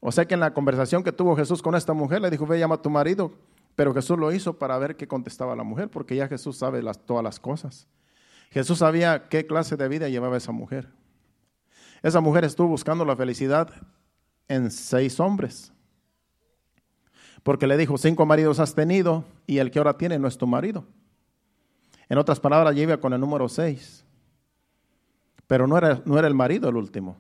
[0.01, 2.59] O sea que en la conversación que tuvo Jesús con esta mujer, le dijo, ve,
[2.59, 3.33] llama a tu marido.
[3.77, 6.99] Pero Jesús lo hizo para ver qué contestaba la mujer, porque ya Jesús sabe las,
[6.99, 7.87] todas las cosas.
[8.51, 10.91] Jesús sabía qué clase de vida llevaba esa mujer.
[12.03, 13.71] Esa mujer estuvo buscando la felicidad
[14.49, 15.73] en seis hombres.
[17.45, 20.49] Porque le dijo, cinco maridos has tenido y el que ahora tiene no es tu
[20.49, 20.85] marido.
[22.09, 24.05] En otras palabras, lleva con el número seis.
[25.47, 27.17] Pero no era, no era el marido el último.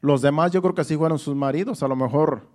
[0.00, 2.48] Los demás yo creo que sí fueron sus maridos, a lo mejor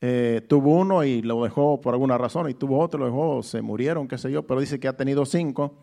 [0.00, 3.62] eh, tuvo uno y lo dejó por alguna razón, y tuvo otro, lo dejó, se
[3.62, 5.74] murieron, qué sé yo, pero dice que ha tenido cinco.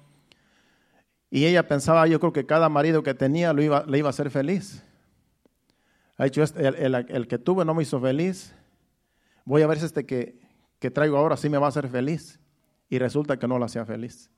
[1.29, 4.29] Y ella pensaba, yo creo que cada marido que tenía iba, le iba a hacer
[4.29, 4.83] feliz.
[6.17, 8.55] Ha dicho, este, el, que tuve no me hizo feliz,
[9.43, 10.39] voy a ver si este que,
[10.79, 12.39] que traigo ahora sí me va a hacer feliz.
[12.87, 14.29] Y resulta que no lo hacía feliz.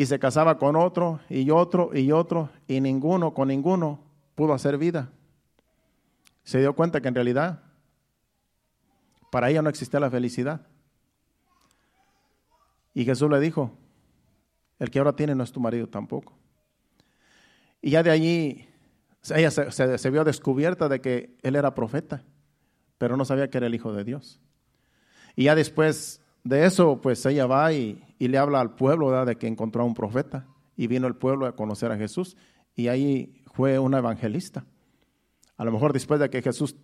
[0.00, 4.00] Y se casaba con otro y otro y otro, y ninguno, con ninguno,
[4.34, 5.10] pudo hacer vida
[6.50, 7.62] se dio cuenta que en realidad
[9.30, 10.66] para ella no existía la felicidad.
[12.92, 13.78] Y Jesús le dijo,
[14.80, 16.36] el que ahora tiene no es tu marido tampoco.
[17.80, 18.68] Y ya de allí
[19.32, 22.24] ella se, vio descubierta de que él era profeta,
[22.98, 24.40] pero no sabía que era el Hijo de Dios.
[25.36, 29.46] Y ya después de eso, pues ella va y, le habla al pueblo de que
[29.46, 30.46] encontró a un profeta.
[30.76, 32.36] Y vino el pueblo a conocer a Jesús.
[32.74, 34.64] Y ahí fue una evangelista.
[35.56, 36.76] A lo mejor después de que Jesús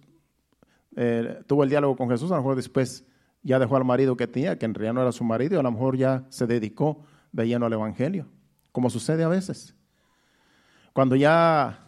[0.97, 3.05] eh, tuvo el diálogo con Jesús, a lo mejor después
[3.43, 5.63] ya dejó al marido que tenía, que en realidad no era su marido, y a
[5.63, 8.27] lo mejor ya se dedicó de lleno al Evangelio,
[8.73, 9.75] como sucede a veces.
[10.93, 11.87] Cuando ya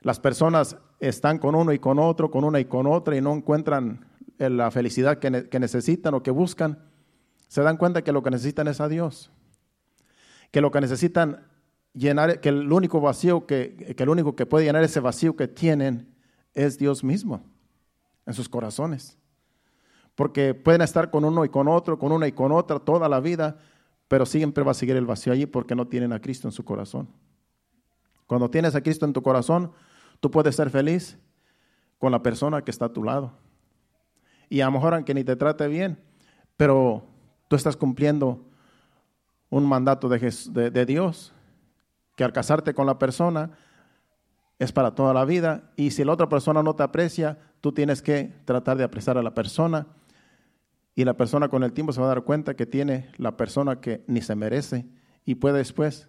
[0.00, 3.34] las personas están con uno y con otro, con una y con otra, y no
[3.34, 4.06] encuentran
[4.38, 6.89] la felicidad que necesitan o que buscan,
[7.50, 9.28] se dan cuenta que lo que necesitan es a Dios.
[10.52, 11.48] Que lo que necesitan
[11.92, 15.48] llenar, que el único vacío que, que el único que puede llenar ese vacío que
[15.48, 16.14] tienen
[16.54, 17.42] es Dios mismo
[18.24, 19.18] en sus corazones.
[20.14, 23.18] Porque pueden estar con uno y con otro, con una y con otra toda la
[23.18, 23.58] vida,
[24.06, 26.64] pero siempre va a seguir el vacío allí porque no tienen a Cristo en su
[26.64, 27.08] corazón.
[28.28, 29.72] Cuando tienes a Cristo en tu corazón,
[30.20, 31.18] tú puedes ser feliz
[31.98, 33.32] con la persona que está a tu lado.
[34.48, 35.98] Y a lo mejor aunque ni te trate bien,
[36.56, 37.09] pero
[37.50, 38.46] tú estás cumpliendo
[39.48, 41.32] un mandato de, Dios
[42.14, 43.50] que al casarte con la persona
[44.60, 48.02] es para toda la vida y si la otra persona no te aprecia, tú tienes
[48.02, 49.88] que tratar de apreciar a la persona
[50.94, 53.80] Y la persona con el tiempo se va a dar cuenta que tiene la persona
[53.80, 54.86] que ni se merece
[55.24, 56.08] y puede después,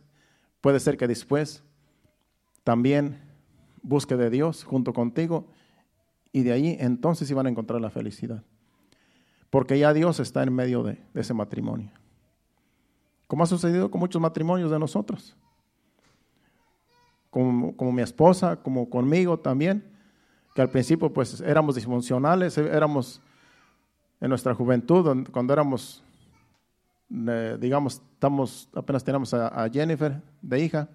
[0.62, 1.64] puede ser que después
[2.64, 3.20] también
[3.82, 5.48] busque de Dios junto contigo
[6.32, 8.44] y de ahí entonces iban a encontrar la felicidad.
[9.52, 11.92] Porque ya Dios está en medio de, ese matrimonio.
[13.28, 15.36] Como ha sucedido con muchos matrimonios de nosotros.
[17.30, 19.86] Como, como, mi esposa, como conmigo también,
[20.56, 23.22] que al principio pues éramos disfuncionales, éramos
[24.22, 26.04] en nuestra juventud, cuando éramos,
[27.10, 30.90] eh, digamos, estamos, apenas teníamos a, Jennifer de hija,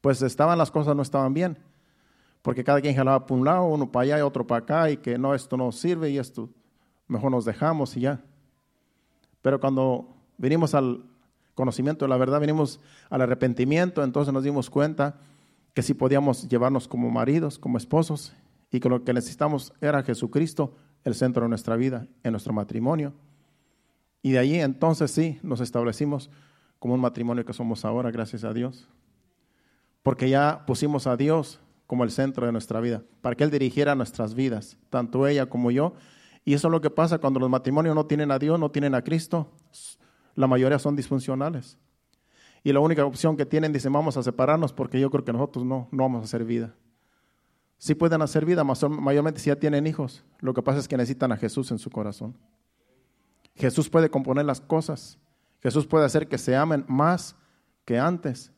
[0.00, 1.58] pues estaban las cosas no estaban bien,
[2.42, 4.98] porque cada quien jalaba para un lado, uno para allá y otro para acá, y
[4.98, 6.50] que no, esto no sirve y esto
[7.06, 8.22] mejor nos dejamos y ya.
[9.42, 11.04] Pero cuando vinimos al
[11.54, 15.16] conocimiento de la verdad, vinimos al arrepentimiento, entonces nos dimos cuenta
[15.74, 18.32] que si podíamos llevarnos como maridos, como esposos,
[18.70, 23.12] y que lo que necesitamos era Jesucristo, el centro de nuestra vida, en nuestro matrimonio.
[24.22, 26.30] Y de allí entonces sí nos establecimos
[26.78, 28.88] como un matrimonio que somos ahora, gracias a Dios
[30.04, 33.94] porque ya pusimos a Dios como el centro de nuestra vida, para que Él dirigiera
[33.94, 35.94] nuestras vidas, tanto ella como yo.
[36.44, 38.94] Y eso es lo que pasa cuando los matrimonios no tienen a Dios, no tienen
[38.94, 39.50] a Cristo,
[40.34, 41.78] la mayoría son disfuncionales.
[42.62, 45.64] Y la única opción que tienen, dicen, vamos a separarnos porque yo creo que nosotros
[45.64, 46.74] no, no vamos a hacer vida.
[47.78, 50.24] Sí pueden hacer vida, mayormente si ya tienen hijos.
[50.40, 52.34] Lo que pasa es que necesitan a Jesús en su corazón.
[53.54, 55.18] Jesús puede componer las cosas.
[55.62, 57.36] Jesús puede hacer que se amen más
[57.84, 58.52] que antes.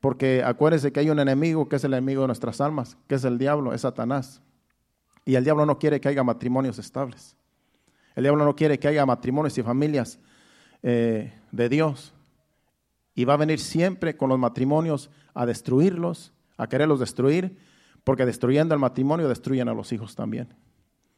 [0.00, 3.24] Porque acuérdese que hay un enemigo que es el enemigo de nuestras almas, que es
[3.24, 4.40] el diablo, es Satanás.
[5.24, 7.36] Y el diablo no quiere que haya matrimonios estables.
[8.14, 10.18] El diablo no quiere que haya matrimonios y familias
[10.82, 12.14] eh, de Dios.
[13.14, 17.58] Y va a venir siempre con los matrimonios a destruirlos, a quererlos destruir,
[18.04, 20.54] porque destruyendo el matrimonio destruyen a los hijos también.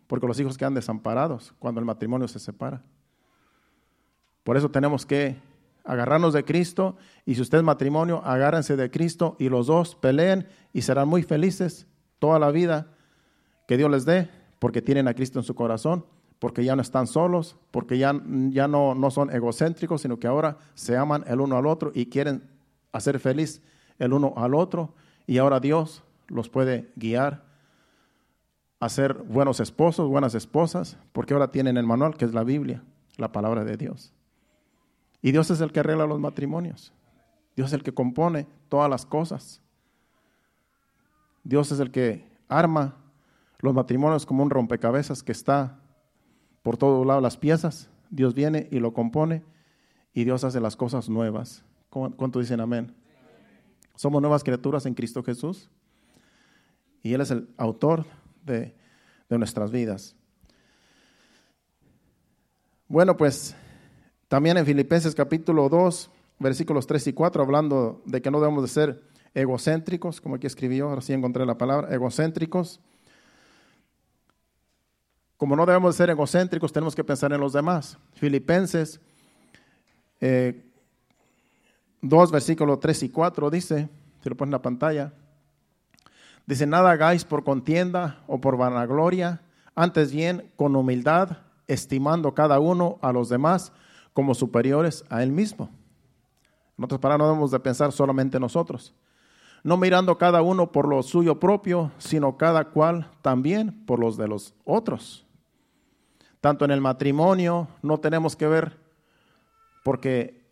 [0.07, 2.83] Porque los hijos quedan desamparados cuando el matrimonio se separa.
[4.43, 5.37] Por eso tenemos que
[5.85, 10.47] agarrarnos de Cristo y si usted es matrimonio, agárrense de Cristo y los dos peleen
[10.73, 11.87] y serán muy felices
[12.19, 12.95] toda la vida
[13.66, 16.05] que Dios les dé porque tienen a Cristo en su corazón,
[16.38, 18.20] porque ya no están solos, porque ya,
[18.51, 22.07] ya no, no son egocéntricos, sino que ahora se aman el uno al otro y
[22.07, 22.42] quieren
[22.92, 23.62] hacer feliz
[23.98, 24.94] el uno al otro
[25.27, 27.44] y ahora Dios los puede guiar
[28.81, 32.83] a ser buenos esposos, buenas esposas, porque ahora tienen el manual que es la Biblia,
[33.16, 34.12] la palabra de Dios.
[35.20, 36.92] Y Dios es el que arregla los matrimonios.
[37.55, 39.61] Dios es el que compone todas las cosas.
[41.44, 42.96] Dios es el que arma
[43.62, 45.81] los matrimonios como un rompecabezas que está
[46.62, 47.88] por todos lados las piezas.
[48.11, 49.44] Dios viene y lo compone
[50.12, 51.64] y Dios hace las cosas nuevas.
[51.88, 52.94] ¿Cuánto dicen amén?
[53.94, 55.70] Somos nuevas criaturas en Cristo Jesús
[57.03, 58.05] y Él es el autor
[58.44, 58.75] de,
[59.29, 60.16] de nuestras vidas.
[62.88, 63.55] Bueno, pues
[64.29, 68.68] también en Filipenses capítulo 2, versículos 3 y 4, hablando de que no debemos de
[68.68, 69.03] ser
[69.35, 72.81] egocéntricos, como aquí escribió, ahora sí encontré la palabra, egocéntricos.
[75.42, 77.98] Como no debemos de ser egocéntricos, tenemos que pensar en los demás.
[78.12, 79.00] Filipenses
[80.20, 80.62] 2, eh,
[82.31, 83.88] versículos 3 y 4 dice,
[84.22, 85.12] si lo ponen en la pantalla,
[86.46, 89.42] dice, nada hagáis por contienda o por vanagloria,
[89.74, 93.72] antes bien con humildad, estimando cada uno a los demás
[94.12, 95.70] como superiores a Él mismo.
[96.78, 98.94] En otras palabras, no debemos de pensar solamente nosotros,
[99.64, 104.28] no mirando cada uno por lo suyo propio, sino cada cual también por los de
[104.28, 105.26] los otros.
[106.42, 108.76] Tanto en el matrimonio no tenemos que ver
[109.85, 110.44] porque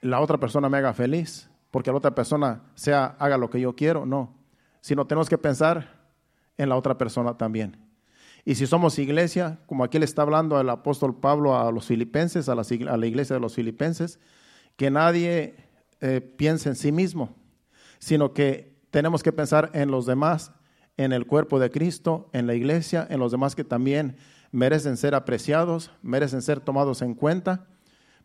[0.00, 3.76] la otra persona me haga feliz, porque la otra persona sea haga lo que yo
[3.76, 4.34] quiero, no,
[4.80, 6.02] sino tenemos que pensar
[6.58, 7.76] en la otra persona también.
[8.44, 12.48] Y si somos iglesia, como aquí le está hablando el apóstol Pablo a los filipenses,
[12.48, 14.18] a la, iglesia de los filipenses,
[14.74, 15.54] que nadie
[16.00, 17.36] eh, piense en sí mismo,
[18.00, 20.50] sino que tenemos que pensar en los demás,
[20.96, 24.16] en el cuerpo de Cristo, en la iglesia, en los demás que también
[24.56, 27.66] merecen ser apreciados, merecen ser tomados en cuenta.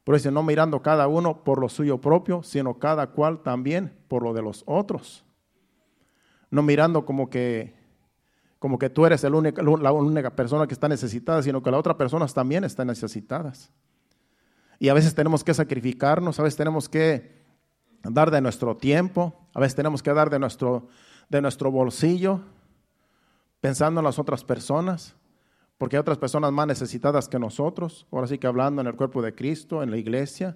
[0.05, 4.23] Por eso no mirando cada uno por lo suyo propio, sino cada cual también por
[4.23, 5.25] lo de los otros.
[6.49, 7.75] No mirando como que
[8.59, 12.33] como que tú eres la única persona que está necesitada, sino que las otras personas
[12.33, 13.71] también están necesitadas.
[14.79, 17.41] Y a veces tenemos que sacrificarnos, a veces tenemos que
[18.03, 20.87] dar de nuestro tiempo, a veces tenemos que dar de nuestro,
[21.27, 22.41] de nuestro bolsillo,
[23.59, 25.15] pensando en las otras personas,
[25.81, 29.19] porque hay otras personas más necesitadas que nosotros, ahora sí que hablando en el cuerpo
[29.19, 30.55] de Cristo, en la iglesia,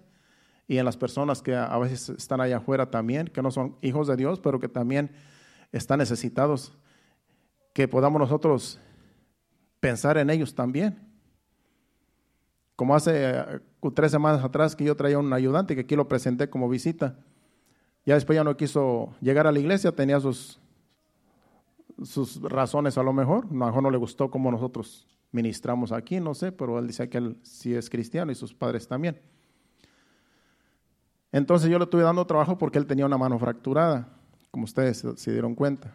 [0.67, 4.05] y en las personas que a veces están allá afuera también, que no son hijos
[4.05, 5.09] de Dios, pero que también
[5.71, 6.77] están necesitados
[7.73, 8.79] que podamos nosotros
[9.79, 11.01] pensar en ellos también.
[12.75, 13.59] como hace eh,
[13.95, 17.17] tres semanas atrás que yo traía un ayudante que aquí lo presenté como visita.
[18.05, 20.59] Ya después ya no quiso llegar a la iglesia, tenía sus,
[22.03, 23.45] sus razones a lo mejor.
[23.45, 27.09] A lo mejor no le gustó como nosotros ministramos aquí, no sé, pero él dice
[27.09, 29.19] que él sí es cristiano y sus padres también.
[31.31, 34.07] Entonces yo le estuve dando trabajo porque él tenía una mano fracturada,
[34.51, 35.93] como ustedes se dieron cuenta,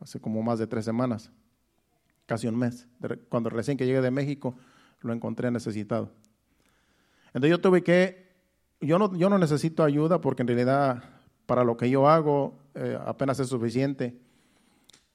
[0.00, 1.30] hace como más de tres semanas,
[2.26, 2.88] casi un mes.
[3.28, 4.56] Cuando recién que llegué de México,
[5.00, 6.10] lo encontré necesitado.
[7.28, 8.32] Entonces yo tuve que,
[8.80, 11.04] yo no, yo no necesito ayuda porque en realidad
[11.46, 14.20] para lo que yo hago eh, apenas es suficiente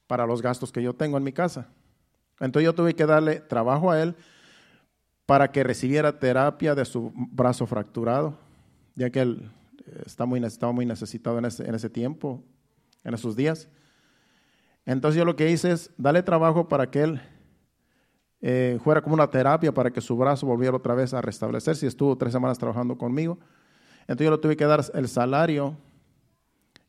[0.07, 1.67] para los gastos que yo tengo en mi casa.
[2.39, 4.15] Entonces yo tuve que darle trabajo a él
[5.25, 8.37] para que recibiera terapia de su brazo fracturado,
[8.95, 9.51] ya que él
[9.85, 12.43] eh, está muy, estaba muy necesitado en ese, en ese tiempo,
[13.03, 13.67] en esos días.
[14.85, 17.21] Entonces yo lo que hice es darle trabajo para que él
[18.39, 21.85] eh, fuera como una terapia para que su brazo volviera otra vez a restablecerse.
[21.85, 23.37] Y estuvo tres semanas trabajando conmigo.
[24.01, 25.75] Entonces yo le tuve que dar el salario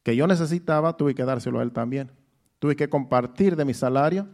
[0.05, 2.13] que yo necesitaba, tuve que dárselo a él también.
[2.59, 4.29] Tuve que compartir de mi salario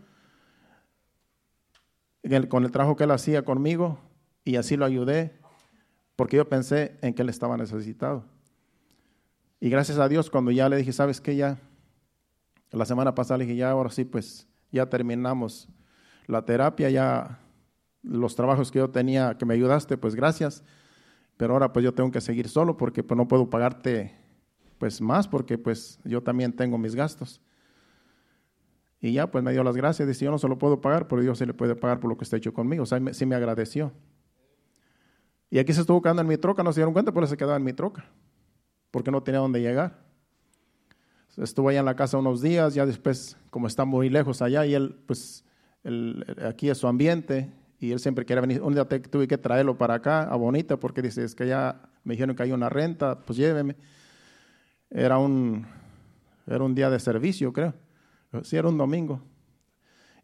[2.49, 3.99] con el trabajo que él hacía conmigo
[4.45, 5.39] y así lo ayudé
[6.17, 8.25] porque yo pensé en que él estaba necesitado.
[9.61, 11.37] Y gracias a Dios cuando ya le dije, ¿sabes qué?
[11.37, 11.59] Ya,
[12.71, 15.69] la semana pasada le dije, ya ahora sí, pues ya terminamos
[16.27, 17.41] la terapia, ya
[18.03, 20.63] los trabajos que yo tenía, que me ayudaste, pues gracias.
[21.37, 24.15] Pero ahora pues yo tengo que seguir solo porque pues no puedo pagarte
[24.79, 27.41] pues más porque pues yo también tengo mis gastos.
[29.05, 31.21] Y ya pues me dio las gracias, dice, yo no se lo puedo pagar, pero
[31.21, 32.85] Dios se le puede pagar por lo que está hecho conmigo.
[32.85, 33.93] O sea, sí me agradeció.
[35.51, 37.59] Y aquí se estuvo quedando en mi troca, no se dieron cuenta, pero se quedaba
[37.59, 38.07] en mi troca,
[38.91, 39.99] porque no tenía dónde llegar.
[41.37, 44.73] Estuvo allá en la casa unos días, ya después, como está muy lejos allá, y
[44.73, 45.45] él pues
[46.43, 48.63] aquí es su ambiente y él siempre quiere venir.
[48.63, 52.15] Un día tuve que traerlo para acá, a Bonita, porque dice, es que ya me
[52.15, 53.77] dijeron que hay una renta, pues lléveme.
[54.89, 55.67] Era un,
[56.47, 57.75] era un día de servicio, creo.
[58.43, 59.21] Sí, era un domingo.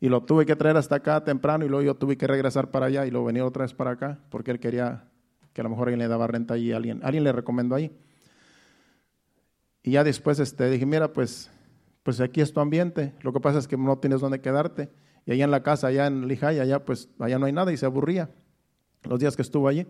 [0.01, 2.87] Y lo tuve que traer hasta acá temprano y luego yo tuve que regresar para
[2.87, 5.05] allá y lo venía otra vez para acá, porque él quería
[5.53, 7.95] que a lo mejor alguien le daba renta allí, alguien, alguien le recomendó ahí.
[9.83, 11.51] Y ya después este, dije, mira, pues,
[12.03, 14.91] pues aquí es tu ambiente, lo que pasa es que no tienes dónde quedarte
[15.27, 17.77] y allá en la casa, allá en Lijaya, allá pues allá no hay nada y
[17.77, 18.31] se aburría
[19.03, 19.87] los días que estuvo allí.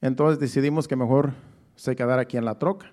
[0.00, 1.32] Entonces decidimos que mejor
[1.74, 2.92] se quedara aquí en la troca,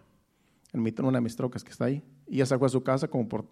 [0.74, 2.04] en una de mis trocas que está ahí.
[2.28, 3.46] Y esa fue su casa como por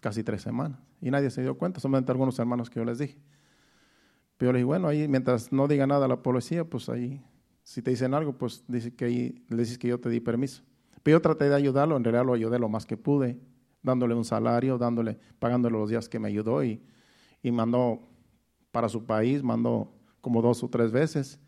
[0.00, 0.78] casi tres semanas.
[1.00, 3.18] Y nadie se dio cuenta, solamente algunos hermanos que yo les dije.
[4.36, 7.22] Pero yo le dije, bueno, ahí mientras no diga nada la policía, pues ahí,
[7.62, 10.62] si te dicen algo, pues dice que ahí, dices que yo te di permiso.
[11.02, 13.38] Pero yo traté de ayudarlo, en realidad lo ayudé lo más que pude
[13.82, 16.82] dándole un salario, dándole, pagándole los días que me ayudó y,
[17.42, 18.00] y mandó
[18.70, 21.40] para su país, mandó como dos o tres veces.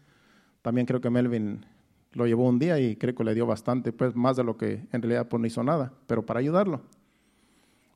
[0.63, 1.65] También creo que Melvin
[2.13, 4.87] lo llevó un día y creo que le dio bastante, pues más de lo que
[4.93, 6.83] en realidad pues no hizo nada, pero para ayudarlo.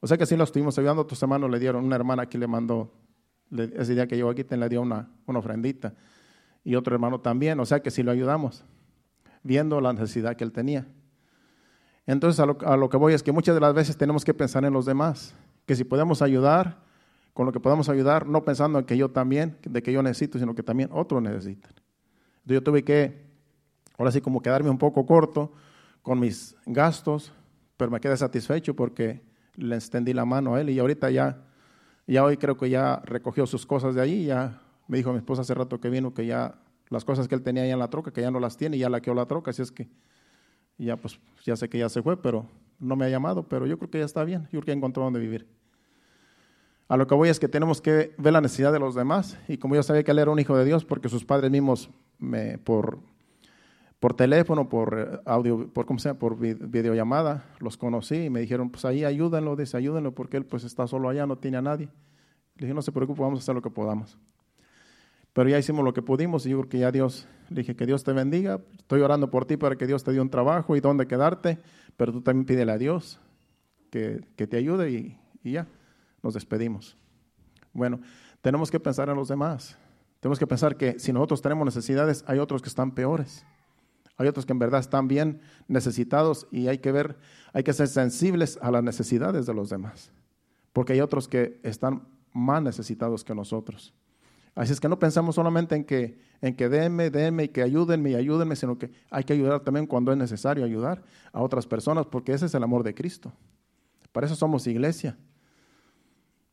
[0.05, 2.47] O sea que sí lo estuvimos ayudando, otros hermanos le dieron, una hermana aquí le
[2.47, 2.93] mandó,
[3.51, 5.95] ese día que llegó aquí, le dio una, una ofrendita,
[6.63, 8.67] y otro hermano también, o sea que sí lo ayudamos,
[9.43, 10.87] viendo la necesidad que él tenía.
[12.05, 14.75] Entonces a lo, que voy es que muchas de las veces tenemos que pensar en
[14.75, 16.83] los demás, que si podemos ayudar,
[17.33, 20.39] con lo que podemos ayudar, no pensando en que yo también, de que yo necesito,
[20.39, 21.73] sino que también otros necesitan.
[21.73, 23.25] Entonces yo tuve que,
[23.97, 25.55] ahora sí como quedarme un poco corto
[26.03, 27.33] con mis gastos,
[27.79, 31.43] pero me quedé satisfecho porque le extendí la mano a él y ahorita ya,
[32.07, 35.43] ya hoy creo que ya recogió sus cosas de allí, ya me dijo mi esposa
[35.43, 36.57] hace rato que vino que ya
[36.89, 38.89] las cosas que él tenía ahí en la troca, que ya no las tiene ya
[38.89, 39.89] la quedó la troca, así es que
[40.79, 42.47] ya pues ya sé que ya se fue, pero
[42.79, 45.05] no me ha llamado, pero yo creo que ya está bien, yo creo que encontró
[45.05, 45.47] dónde vivir.
[46.87, 49.57] A lo que voy es que tenemos que ver la necesidad de los demás y
[49.57, 52.59] como yo sabía que él era un hijo de Dios porque sus padres mismos me,
[52.59, 52.99] por,
[54.01, 58.71] por teléfono, por eh, audio, por cómo sea, por videollamada, los conocí y me dijeron,
[58.71, 61.89] pues ahí ayúdenlo, dice, ayúdenlo porque él pues está solo allá, no tiene a nadie.
[62.57, 64.19] Le dije, no se preocupe, vamos a hacer lo que podamos.
[65.33, 67.87] Pero ya hicimos lo que pudimos y yo creo que ya Dios, le dije que
[67.87, 70.81] Dios te bendiga, estoy orando por ti para que Dios te dé un trabajo y
[70.81, 71.59] dónde quedarte,
[71.97, 73.21] pero tú también pídele a Dios
[73.91, 75.67] que, te ayude y, y ya,
[76.23, 76.97] nos despedimos.
[77.73, 78.01] Bueno,
[78.43, 79.77] tenemos que pensar en los demás.
[80.21, 83.45] Tenemos que pensar que si nosotros tenemos necesidades, hay otros que están peores.
[84.17, 87.17] Hay otros que en verdad están bien necesitados y hay que ver,
[87.53, 90.13] hay que ser sensibles a las necesidades de los demás.
[90.73, 93.95] Porque hay otros que están más necesitados que nosotros.
[94.55, 98.11] Así es que no pensamos solamente en que, en que denme, denme y que ayúdenme
[98.11, 101.03] y ayúdenme, sino que hay que ayudar también cuando es necesario ayudar
[101.33, 103.33] a otras personas, porque ese es el amor de Cristo.
[104.13, 105.19] Para eso somos iglesia.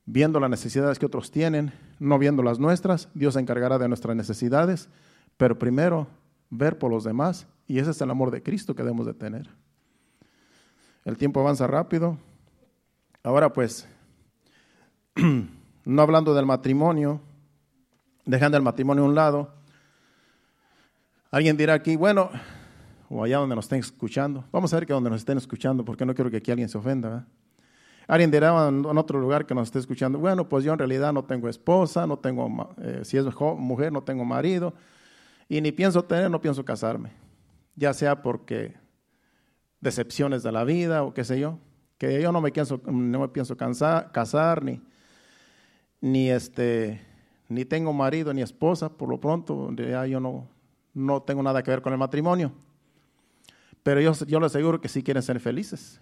[0.06, 4.16] Viendo las necesidades que otros tienen, no viendo las nuestras, Dios se encargará de nuestras
[4.16, 4.90] necesidades,
[5.38, 6.08] pero primero
[6.52, 7.48] ver por los demás.
[7.66, 9.50] Y ese es el amor de Cristo que debemos de tener.
[11.04, 12.18] El tiempo avanza rápido.
[13.24, 13.88] Ahora pues,
[15.86, 17.22] no hablando del matrimonio,
[18.26, 19.54] dejando el matrimonio a un lado,
[21.32, 22.30] alguien dirá aquí, bueno,
[23.10, 26.06] o allá donde nos estén escuchando, vamos a ver que donde nos estén escuchando, porque
[26.06, 27.28] no quiero que aquí alguien se ofenda.
[28.08, 31.24] Alguien dirá en otro lugar que nos esté escuchando, bueno, pues yo en realidad no
[31.24, 33.26] tengo esposa, no tengo, eh, si es
[33.58, 34.74] mujer, no tengo marido,
[35.52, 37.12] y ni pienso tener, no pienso casarme,
[37.76, 38.74] ya sea porque
[39.82, 41.60] decepciones de la vida o qué sé yo,
[41.98, 44.82] que yo no me pienso, no me pienso casar, ni,
[46.00, 47.02] ni, este,
[47.50, 50.48] ni tengo marido ni esposa, por lo pronto ya yo no,
[50.94, 52.54] no tengo nada que ver con el matrimonio.
[53.84, 56.00] Pero yo, yo les aseguro que sí quieren ser felices.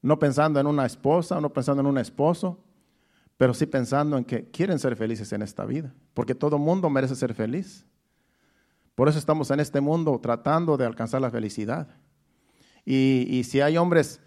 [0.00, 2.56] No pensando en una esposa, no pensando en un esposo,
[3.36, 7.16] pero sí pensando en que quieren ser felices en esta vida, porque todo mundo merece
[7.16, 7.84] ser feliz.
[8.98, 11.86] Por eso estamos en este mundo tratando de alcanzar la felicidad.
[12.84, 14.20] Y, si hay hombres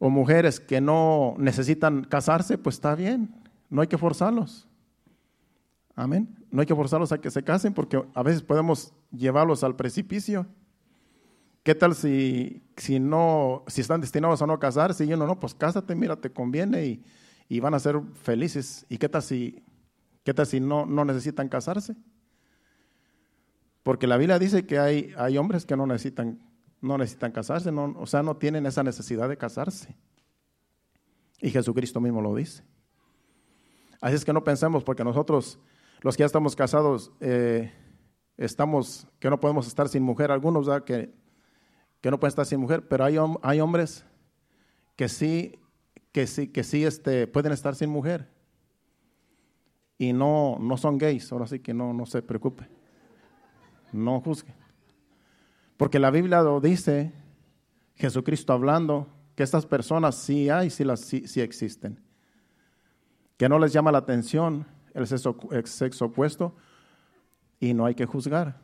[0.00, 3.32] o mujeres que no necesitan casarse, pues está bien,
[3.70, 4.66] no hay que forzarlos.
[5.94, 6.36] Amén.
[6.50, 10.48] No hay que forzarlos a que se casen porque a veces podemos llevarlos al precipicio.
[11.62, 15.54] ¿Qué tal si, si no, si están destinados a no casarse y uno no, pues
[15.54, 17.04] cásate, mira, te conviene y,
[17.48, 18.84] y, van a ser felices?
[18.88, 19.62] ¿Y qué tal si,
[20.24, 21.94] qué tal si no, no necesitan casarse?
[23.88, 26.46] Porque la Biblia dice que hay, hay hombres que no necesitan
[26.82, 29.96] no necesitan casarse, no, o sea, no tienen esa necesidad de casarse.
[31.40, 32.64] Y Jesucristo mismo lo dice.
[34.02, 35.58] Así es que no pensemos, porque nosotros,
[36.02, 37.72] los que ya estamos casados, eh,
[38.36, 40.84] estamos, que no podemos estar sin mujer, algunos ¿verdad?
[40.84, 41.14] que,
[42.02, 44.04] que no pueden estar sin mujer, pero hay, hay hombres
[44.96, 45.58] que sí,
[46.12, 48.28] que sí, que sí este, pueden estar sin mujer.
[49.96, 52.76] Y no, no son gays, ahora sí que no, no se preocupe.
[53.92, 54.54] No juzgue.
[55.76, 57.12] Porque la Biblia lo dice,
[57.94, 62.00] Jesucristo hablando, que estas personas sí hay, sí, las, sí, existen.
[63.36, 66.56] Que no les llama la atención el sexo, el sexo opuesto
[67.60, 68.58] y no hay que juzgar.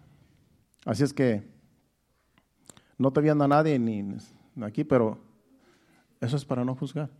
[0.84, 1.48] Así es que
[2.98, 4.04] no te viendo a nadie ni
[4.62, 5.18] aquí, pero
[6.20, 7.10] eso es para no juzgar.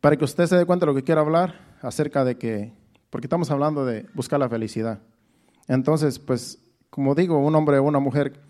[0.00, 2.72] Para que usted se dé cuenta de lo que quiero hablar acerca de que,
[3.10, 5.00] porque estamos hablando de buscar la felicidad.
[5.68, 6.58] Entonces, pues,
[6.90, 8.40] como digo, un hombre o una mujer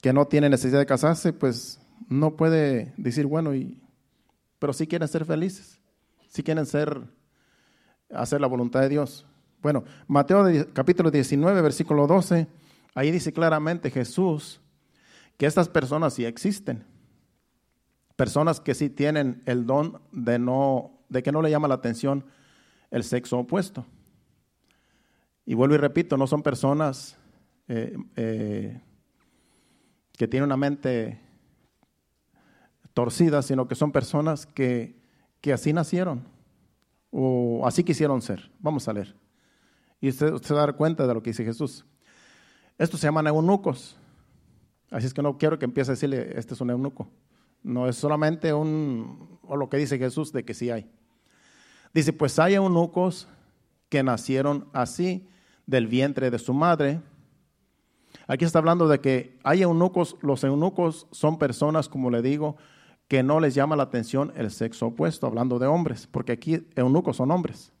[0.00, 3.82] que no tiene necesidad de casarse, pues no puede decir, bueno, y,
[4.58, 5.80] pero sí quieren ser felices,
[6.28, 7.02] sí quieren ser,
[8.10, 9.26] hacer la voluntad de Dios.
[9.60, 12.46] Bueno, Mateo capítulo 19, versículo 12,
[12.94, 14.60] ahí dice claramente Jesús
[15.36, 16.84] que estas personas sí existen.
[18.16, 22.24] Personas que sí tienen el don de, no, de que no le llama la atención
[22.90, 23.86] el sexo opuesto.
[25.48, 27.16] Y vuelvo y repito, no son personas
[27.68, 28.82] eh, eh,
[30.12, 31.22] que tienen una mente
[32.92, 35.00] torcida, sino que son personas que,
[35.40, 36.22] que así nacieron
[37.10, 38.50] o así quisieron ser.
[38.58, 39.16] Vamos a leer.
[40.02, 41.86] Y usted, se va a dar cuenta de lo que dice Jesús.
[42.76, 43.96] Estos se llaman eunucos.
[44.90, 47.08] Así es que no quiero que empiece a decirle, este es un eunuco.
[47.62, 50.90] No es solamente un, o lo que dice Jesús de que sí hay.
[51.94, 53.28] Dice, pues hay eunucos
[53.88, 55.26] que nacieron así
[55.68, 57.00] del vientre de su madre
[58.28, 62.58] Aquí está hablando de que hay eunucos, los eunucos son personas, como le digo,
[63.08, 67.16] que no les llama la atención el sexo opuesto, hablando de hombres, porque aquí eunucos
[67.16, 67.72] son hombres.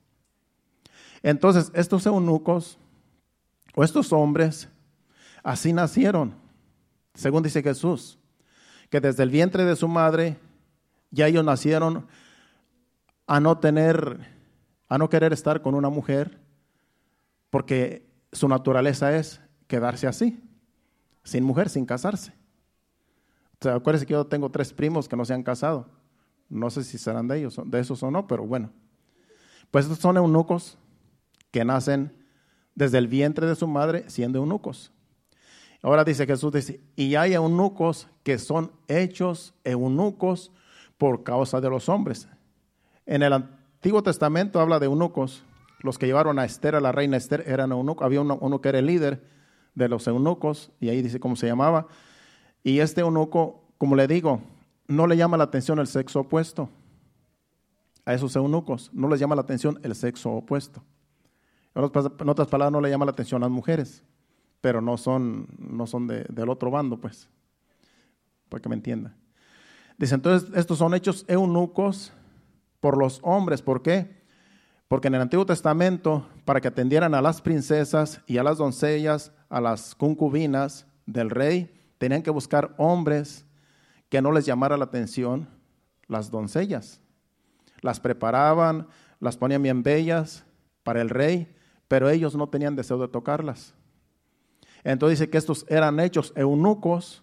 [1.22, 2.78] Entonces, estos eunucos
[3.74, 4.70] o estos hombres
[5.42, 6.34] así nacieron,
[7.12, 8.18] según dice Jesús,
[8.88, 10.38] que desde el vientre de su madre
[11.10, 12.06] ya ellos nacieron
[13.26, 14.18] a no tener,
[14.88, 16.40] a no querer estar con una mujer,
[17.50, 20.42] porque su naturaleza es quedarse así,
[21.24, 22.32] sin mujer, sin casarse.
[23.60, 25.88] O sea, acuérdense que yo tengo tres primos que no se han casado.
[26.48, 28.70] No sé si serán de ellos, de esos o no, pero bueno.
[29.70, 30.78] Pues estos son eunucos
[31.50, 32.12] que nacen
[32.74, 34.92] desde el vientre de su madre siendo eunucos.
[35.82, 36.52] Ahora dice Jesús,
[36.96, 40.52] y hay eunucos que son hechos eunucos
[40.96, 42.28] por causa de los hombres.
[43.06, 45.44] En el Antiguo Testamento habla de eunucos.
[45.80, 48.04] Los que llevaron a Esther, a la reina Esther, eran eunucos.
[48.04, 49.24] Había uno que era el líder
[49.74, 51.86] de los eunucos, y ahí dice cómo se llamaba.
[52.64, 54.42] Y este eunuco, como le digo,
[54.88, 56.68] no le llama la atención el sexo opuesto.
[58.04, 60.82] A esos eunucos no les llama la atención el sexo opuesto.
[61.74, 64.02] En otras palabras, no le llama la atención a las mujeres,
[64.60, 67.28] pero no son, no son del otro bando, pues,
[68.48, 69.14] para que me entienda.
[69.96, 72.12] Dice, entonces, estos son hechos eunucos
[72.80, 73.62] por los hombres.
[73.62, 74.17] ¿Por qué?
[74.88, 79.32] Porque en el Antiguo Testamento, para que atendieran a las princesas y a las doncellas,
[79.50, 83.44] a las concubinas del rey, tenían que buscar hombres
[84.08, 85.48] que no les llamara la atención
[86.06, 87.00] las doncellas.
[87.82, 88.88] Las preparaban,
[89.20, 90.44] las ponían bien bellas
[90.82, 91.54] para el rey,
[91.86, 93.74] pero ellos no tenían deseo de tocarlas.
[94.84, 97.22] Entonces dice que estos eran hechos eunucos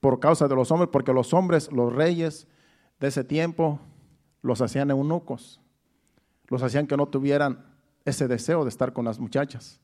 [0.00, 2.46] por causa de los hombres, porque los hombres, los reyes
[3.00, 3.80] de ese tiempo,
[4.42, 5.60] los hacían eunucos.
[6.52, 7.64] Los hacían que no tuvieran
[8.04, 9.80] ese deseo de estar con las muchachas.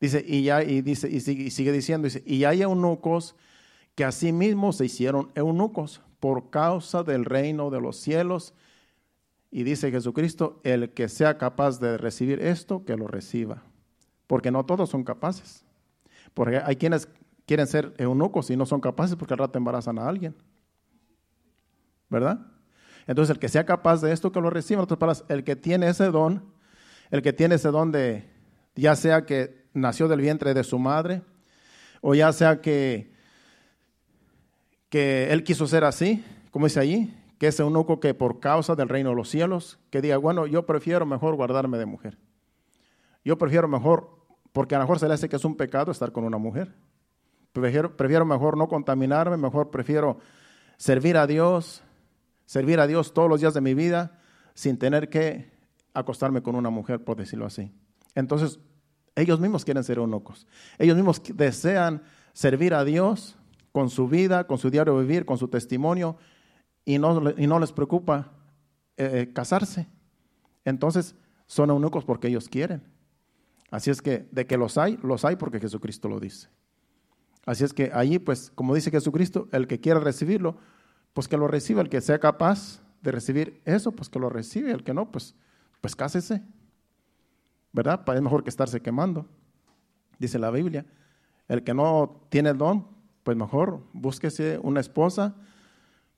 [0.00, 3.36] Dice, y ya, y dice, y sigue, diciendo, dice, y hay eunucos
[3.94, 8.52] que asimismo se hicieron eunucos por causa del reino de los cielos.
[9.52, 13.62] Y dice Jesucristo, el que sea capaz de recibir esto, que lo reciba.
[14.26, 15.64] Porque no todos son capaces.
[16.34, 17.06] Porque hay quienes
[17.46, 20.34] quieren ser eunucos y no son capaces porque al rato embarazan a alguien.
[22.10, 22.55] ¿Verdad?
[23.06, 24.80] Entonces el que sea capaz de esto, que lo reciba.
[24.80, 26.44] En otras palabras, el que tiene ese don,
[27.10, 28.28] el que tiene ese don de,
[28.74, 31.22] ya sea que nació del vientre de su madre,
[32.00, 33.12] o ya sea que,
[34.88, 38.88] que él quiso ser así, como dice allí, que es eunuco que por causa del
[38.88, 42.18] reino de los cielos, que diga, bueno, yo prefiero mejor guardarme de mujer.
[43.24, 44.10] Yo prefiero mejor,
[44.52, 46.74] porque a lo mejor se le hace que es un pecado estar con una mujer.
[47.52, 50.18] Prefiero, prefiero mejor no contaminarme, mejor prefiero
[50.76, 51.82] servir a Dios,
[52.46, 54.18] servir a Dios todos los días de mi vida
[54.54, 55.50] sin tener que
[55.92, 57.72] acostarme con una mujer, por decirlo así.
[58.14, 58.58] Entonces,
[59.14, 60.46] ellos mismos quieren ser eunucos.
[60.78, 63.36] Ellos mismos desean servir a Dios
[63.72, 66.16] con su vida, con su diario vivir, con su testimonio,
[66.84, 68.32] y no, y no les preocupa
[68.96, 69.88] eh, eh, casarse.
[70.64, 71.14] Entonces
[71.46, 72.82] son eunucos porque ellos quieren.
[73.70, 76.48] Así es que de que los hay, los hay porque Jesucristo lo dice.
[77.44, 80.58] Así es que allí, pues, como dice Jesucristo, el que quiera recibirlo,
[81.16, 84.70] pues que lo reciba, el que sea capaz de recibir eso, pues que lo recibe,
[84.70, 85.34] el que no, pues,
[85.80, 86.42] pues cásese.
[87.72, 88.02] ¿verdad?
[88.14, 89.26] Es mejor que estarse quemando,
[90.18, 90.84] dice la Biblia.
[91.48, 92.86] El que no tiene el don,
[93.22, 95.34] pues mejor búsquese una esposa,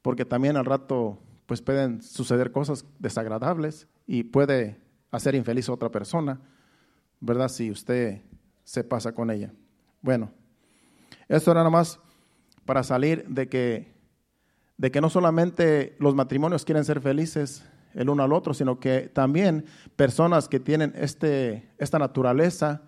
[0.03, 4.81] porque también al rato pues pueden suceder cosas desagradables y puede
[5.13, 6.41] hacer infeliz a otra persona,
[7.21, 7.49] ¿verdad?
[7.49, 8.23] Si usted
[8.65, 9.53] se pasa con ella.
[10.03, 10.33] Bueno,
[11.29, 12.01] esto era nada más
[12.65, 13.98] para salir de que,
[14.79, 19.11] de que no solamente los matrimonios quieren ser felices, el uno al otro, sino que
[19.12, 19.66] también
[19.97, 22.83] personas que tienen este, esta naturaleza,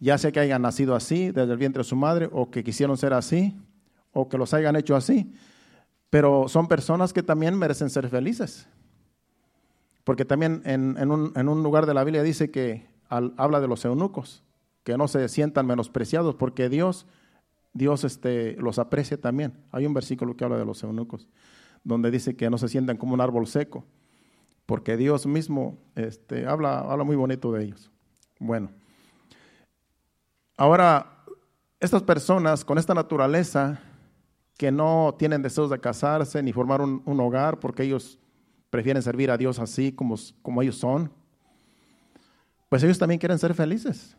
[0.00, 2.96] ya sea que hayan nacido así desde el vientre de su madre o que quisieron
[2.96, 3.56] ser así
[4.12, 5.32] o que los hayan hecho así,
[6.10, 8.68] pero son personas que también merecen ser felices.
[10.04, 14.42] Porque también en, un, lugar de la Biblia dice que habla de los eunucos,
[14.82, 17.06] que no se sientan menospreciados porque Dios,
[17.72, 19.54] Dios este, los aprecia también.
[19.70, 21.28] Hay un versículo que habla de los eunucos,
[21.84, 23.84] donde dice que no se sientan como un árbol seco
[24.68, 27.90] porque Dios mismo este, habla, habla muy bonito de ellos.
[28.38, 28.70] Bueno,
[30.58, 31.24] ahora,
[31.80, 33.80] estas personas con esta naturaleza
[34.58, 38.18] que no tienen deseos de casarse ni formar un, hogar porque ellos
[38.68, 41.10] prefieren servir a Dios así como, como ellos son,
[42.68, 44.18] pues ellos también quieren ser felices.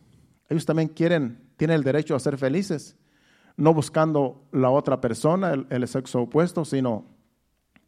[0.50, 2.98] Ellos también quieren, tienen el derecho a ser felices,
[3.60, 7.04] no buscando la otra persona, el, sexo opuesto, sino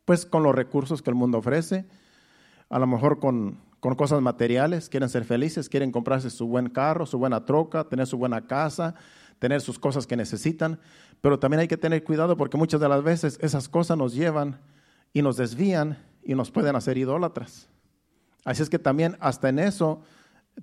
[0.04, 1.86] pues con los recursos que el mundo ofrece
[2.70, 7.18] a lo mejor con, cosas materiales, quieren ser felices, quieren comprarse su buen carro, su
[7.18, 8.96] buena troca, tener su buena casa,
[9.40, 10.78] tener sus cosas que necesitan,
[11.22, 14.60] pero también hay que tener cuidado porque muchas de las veces esas cosas nos llevan
[15.14, 17.70] y nos desvían y nos pueden hacer idólatras.
[18.44, 20.02] Así es que también hasta en eso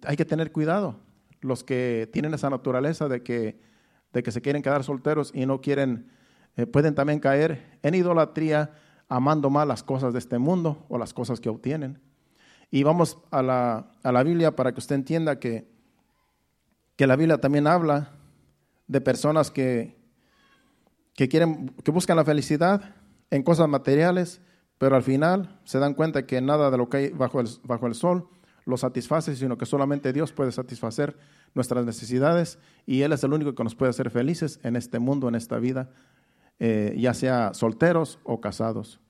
[0.05, 0.97] hay que tener cuidado.
[1.41, 3.59] Los que tienen esa naturaleza de que,
[4.13, 6.11] de que se quieren quedar solteros y no quieren,
[6.57, 8.73] eh, pueden también caer en idolatría
[9.09, 12.01] amando más las cosas de este mundo o las cosas que obtienen.
[12.71, 15.67] Y vamos a la, Biblia para que usted entienda que,
[16.97, 18.13] que la Biblia también habla
[18.87, 19.97] de personas que,
[21.15, 22.95] que, quieren, que buscan la felicidad
[23.31, 24.41] en cosas materiales,
[24.77, 27.87] pero al final se dan cuenta que nada de lo que hay bajo el, bajo
[27.87, 28.29] el sol
[28.69, 31.17] lo satisface, sino que solamente Dios puede satisfacer
[31.55, 35.27] nuestras necesidades y Él es el único que nos puede hacer felices en este mundo,
[35.27, 35.89] en esta vida,
[36.59, 39.01] eh, ya sea solteros o casados.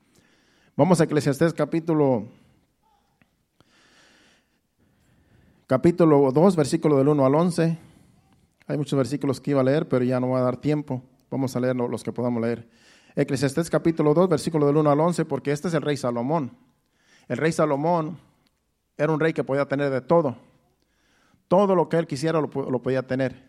[0.77, 2.29] Vamos a Eclesiastés capítulo,
[5.67, 7.79] capítulo 2, versículo del 1 al 11.
[8.69, 11.03] Hay muchos versículos que iba a leer, pero ya no va a dar tiempo.
[11.33, 12.69] Vamos a leer los que podamos leer.
[13.17, 16.53] Eclesiastés capítulo 2, versículo del 1 al 11, porque este es el rey Salomón.
[17.27, 18.19] El rey Salomón
[18.99, 20.37] era un rey que podía tener de todo.
[21.49, 23.49] Todo lo que él quisiera lo podía tener.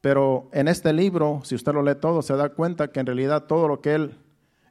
[0.00, 3.44] Pero en este libro, si usted lo lee todo, se da cuenta que en realidad
[3.44, 4.18] todo lo que él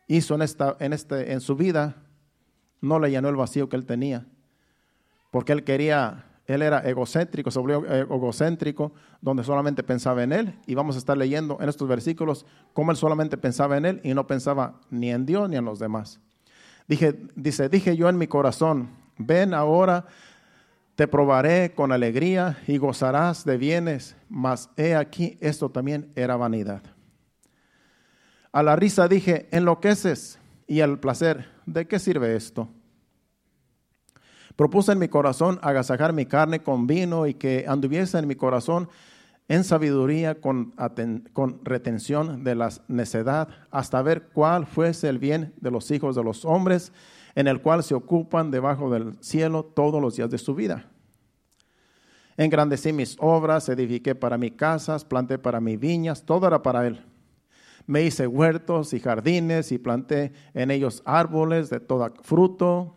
[0.08, 1.96] hizo en, esta, en, este, en su vida
[2.82, 4.28] no le llenó el vacío que él tenía.
[5.32, 10.60] Porque él quería él era egocéntrico, se volvió egocéntrico, donde solamente pensaba en él.
[10.68, 14.14] Y vamos a estar leyendo en estos versículos cómo él solamente pensaba en él y
[14.14, 16.20] no pensaba ni en Dios ni en los demás.
[16.88, 20.06] Dije, dice, dije yo en mi corazón, ven ahora,
[20.96, 26.82] te probaré con alegría y gozarás de bienes, mas he aquí, esto también era vanidad.
[28.52, 32.70] A la risa dije, enloqueces, y al placer, ¿de qué sirve esto?
[34.56, 38.88] Propuse en mi corazón agasajar mi carne con vino y que anduviese en mi corazón
[39.48, 40.74] en sabiduría con,
[41.34, 46.24] con, retención de la necedad, hasta ver cuál fuese el bien de los hijos de
[46.24, 46.92] los hombres,
[47.36, 50.90] en el cual se ocupan debajo del cielo todos los días de su vida.
[52.38, 57.06] Engrandecí mis obras, edifiqué para mí casas, planté para mí viñas, todo era para él.
[57.88, 62.96] Me hice huertos y jardines y planté en ellos árboles de todo fruto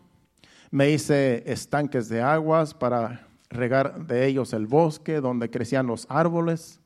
[0.71, 6.79] me hice estanques de aguas para regar de ellos el bosque donde crecían los árboles.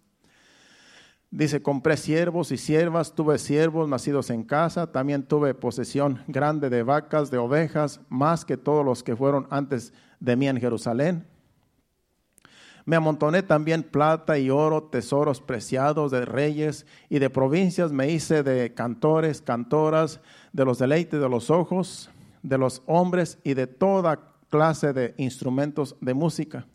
[1.36, 6.84] Dice, compré siervos y siervas, tuve siervos nacidos en casa, también tuve posesión grande de
[6.84, 11.26] vacas, de ovejas, más que todos los que fueron antes de mí en Jerusalén.
[12.86, 18.44] Me amontoné también plata y oro, tesoros preciados de reyes y de provincias, me hice
[18.44, 20.20] de cantores, cantoras,
[20.52, 22.12] de los deleites de los ojos,
[22.44, 24.20] de los hombres y de toda
[24.52, 26.68] clase de instrumentos de música.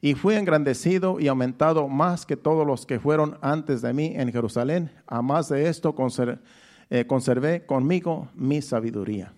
[0.00, 4.32] Y fui engrandecido y aumentado más que todos los que fueron antes de mí en
[4.32, 4.90] Jerusalén.
[5.06, 5.94] A más de esto
[6.90, 9.32] eh, conservé conmigo mi sabiduría.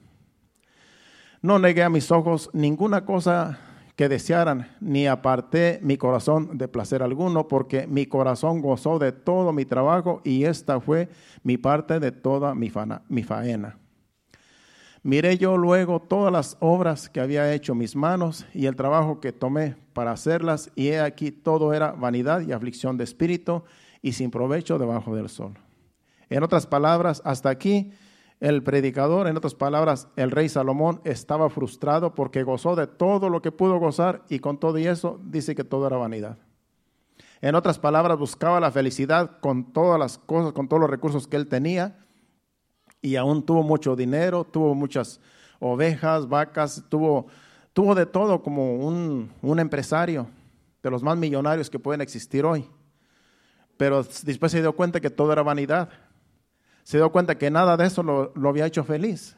[1.42, 3.58] No negué a mis ojos ninguna cosa
[3.96, 9.52] que desearan, ni aparté mi corazón de placer alguno, porque mi corazón gozó de todo
[9.52, 11.08] mi trabajo y esta fue
[11.42, 12.70] mi parte de toda mi,
[13.08, 13.79] mi faena.
[15.02, 19.32] Miré yo luego todas las obras que había hecho mis manos y el trabajo que
[19.32, 23.62] tomé para hacerlas, y he aquí todo era vanidad y aflicción de espíritu
[24.02, 25.54] y sin provecho debajo del sol.
[26.28, 27.92] En otras palabras, hasta aquí
[28.40, 33.40] el predicador, en otras palabras, el rey Salomón estaba frustrado porque gozó de todo lo
[33.40, 36.38] que pudo gozar y con todo y eso dice que todo era vanidad.
[37.40, 41.36] En otras palabras, buscaba la felicidad con todas las cosas, con todos los recursos que
[41.36, 41.96] él tenía
[43.02, 45.20] y aún tuvo mucho dinero, tuvo muchas
[45.58, 47.26] ovejas, vacas, tuvo,
[47.72, 50.26] tuvo de todo como un, empresario
[50.82, 52.68] de los más millonarios que pueden existir hoy.
[53.76, 55.88] Pero después se dio cuenta que todo era vanidad.
[56.82, 59.36] Se dio cuenta que nada de eso lo, había hecho feliz.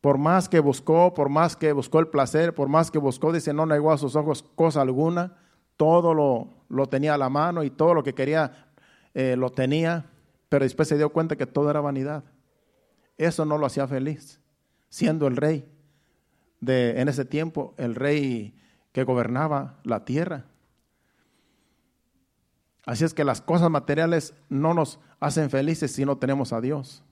[0.00, 3.52] Por más que buscó, por más que buscó el placer, por más que buscó, dice,
[3.52, 5.36] no negó a sus ojos cosa alguna,
[5.76, 8.72] todo lo, lo tenía a la mano y todo lo que quería
[9.14, 10.06] eh, lo tenía,
[10.52, 12.24] pero después se dio cuenta que todo era vanidad.
[13.16, 14.38] Eso no lo hacía feliz,
[14.90, 15.66] siendo el rey
[16.60, 18.54] de en ese tiempo, el rey
[18.92, 20.44] que gobernaba la tierra.
[22.84, 27.02] Así es que las cosas materiales no nos hacen felices si no tenemos a Dios.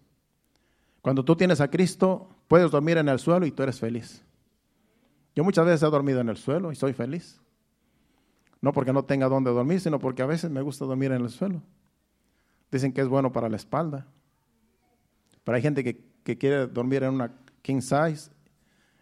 [1.01, 4.23] Cuando tú tienes a Cristo, puedes dormir en el suelo y tú eres feliz.
[5.35, 7.41] Yo muchas veces he dormido en el suelo y soy feliz.
[8.61, 11.31] No porque no tenga dónde dormir, sino porque a veces me gusta dormir en el
[11.31, 11.63] suelo.
[12.71, 14.07] Dicen que es bueno para la espalda.
[15.45, 18.31] Pero hay gente que, quiere dormir en una king size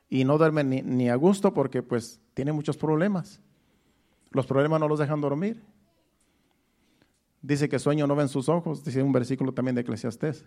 [0.08, 3.40] y no duerme ni, a gusto porque pues tiene muchos problemas.
[4.30, 5.62] Los problemas no los dejan dormir.
[7.42, 10.46] Dice que sueño no ven sus ojos, dice un versículo también de Eclesiastés.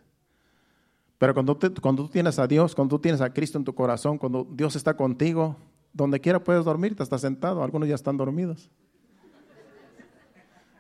[1.20, 4.18] Pero cuando, cuando tú tienes a Dios, cuando tú tienes a Cristo en tu corazón,
[4.18, 5.56] cuando Dios está contigo,
[5.94, 8.72] donde quiera puedes dormir, te estás sentado, algunos ya están dormidos.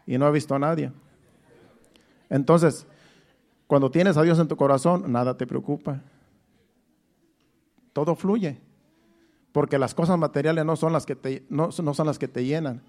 [0.07, 0.91] Y no ha visto a nadie.
[2.31, 2.87] Entonces,
[3.67, 6.01] cuando tienes a Dios en tu corazón, nada te preocupa.
[7.91, 8.59] Todo fluye.
[9.51, 12.81] Porque las cosas materiales no son las que te, no, son las que te llenan.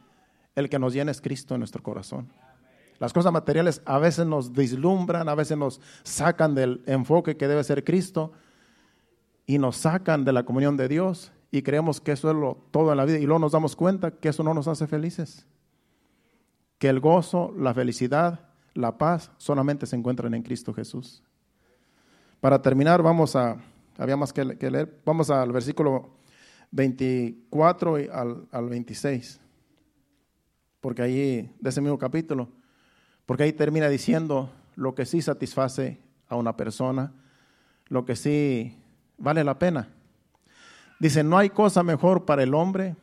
[0.55, 2.29] El que nos llena es Cristo en nuestro corazón.
[3.01, 7.65] Las cosas materiales a veces nos deslumbran, a veces nos sacan del enfoque que debe
[7.65, 8.31] ser Cristo
[9.45, 12.93] y nos sacan de la comunión de Dios y creemos que eso es lo, todo
[12.93, 15.47] en la vida y luego nos damos cuenta que eso no nos hace felices.
[16.79, 21.23] Que el gozo, la felicidad, la paz solamente se encuentran en Cristo Jesús.
[22.41, 23.57] Para terminar, vamos a,
[23.99, 26.11] había más que, leer, vamos al versículo
[26.71, 29.41] 24 y al, al 26,
[30.81, 32.49] porque ahí, de ese mismo capítulo,
[33.27, 37.13] porque ahí termina diciendo lo que sí satisface a una persona,
[37.89, 38.77] lo que sí
[39.19, 39.89] vale la pena.
[40.99, 42.97] Dice, no hay cosa mejor para el hombre,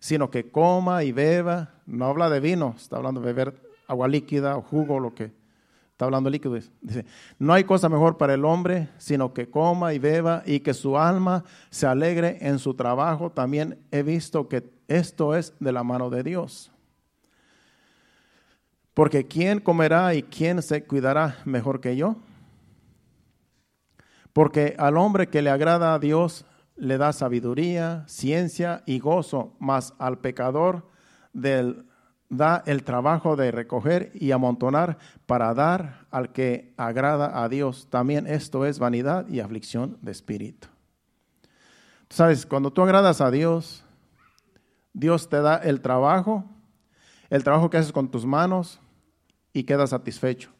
[0.00, 4.56] sino que coma y beba, no habla de vino, está hablando de beber agua líquida
[4.56, 5.32] o jugo, lo que
[5.90, 7.04] está hablando líquido, dice,
[7.40, 10.96] no hay cosa mejor para el hombre sino que coma y beba y que su
[10.96, 13.30] alma se alegre en su trabajo.
[13.30, 16.70] También he visto que esto es de la mano de Dios.
[18.94, 22.16] Porque ¿quién comerá y quién se cuidará mejor que yo?
[24.32, 26.44] Porque al hombre que le agrada a Dios
[26.76, 30.86] le da sabiduría, ciencia y gozo, mas al pecador
[31.32, 31.87] del,
[32.28, 37.88] da el trabajo de recoger y amontonar para dar al que agrada a Dios.
[37.90, 40.68] También esto es vanidad y aflicción de espíritu.
[42.10, 43.84] Sabes, cuando tú agradas a Dios,
[44.92, 46.44] Dios te da el trabajo,
[47.30, 48.80] el trabajo que haces con tus manos
[49.52, 50.50] y quedas satisfecho.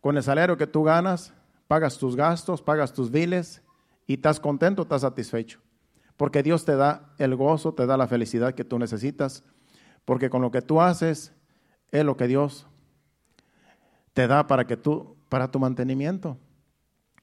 [0.00, 1.34] Con el salario que tú ganas,
[1.68, 3.62] pagas tus gastos, pagas tus biles
[4.06, 5.60] y estás contento, estás satisfecho.
[6.16, 9.44] Porque Dios te da el gozo, te da la felicidad que tú necesitas.
[10.04, 11.32] Porque con lo que tú haces
[11.90, 12.66] es lo que Dios
[14.12, 16.36] te da para que tú para tu mantenimiento.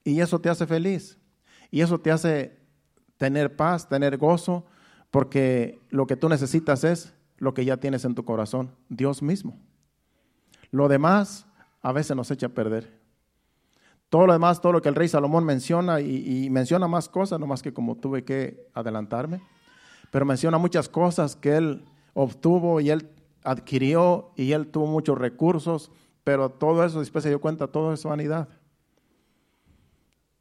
[0.02, 1.18] Y eso te hace feliz.
[1.70, 2.58] Y eso te hace
[3.18, 4.64] tener paz, tener gozo,
[5.10, 9.58] porque lo que tú necesitas es lo que ya tienes en tu corazón, Dios mismo.
[10.70, 11.46] Lo demás
[11.82, 12.98] a veces nos echa a perder.
[14.08, 17.46] Todo lo demás, todo lo que el rey Salomón menciona y, menciona más cosas, no
[17.46, 19.42] más que como tuve que adelantarme,
[20.10, 21.84] pero menciona muchas cosas que él
[22.14, 23.10] obtuvo y él
[23.44, 25.90] adquirió y él tuvo muchos recursos,
[26.24, 28.48] pero todo eso después se dio cuenta, todo es vanidad.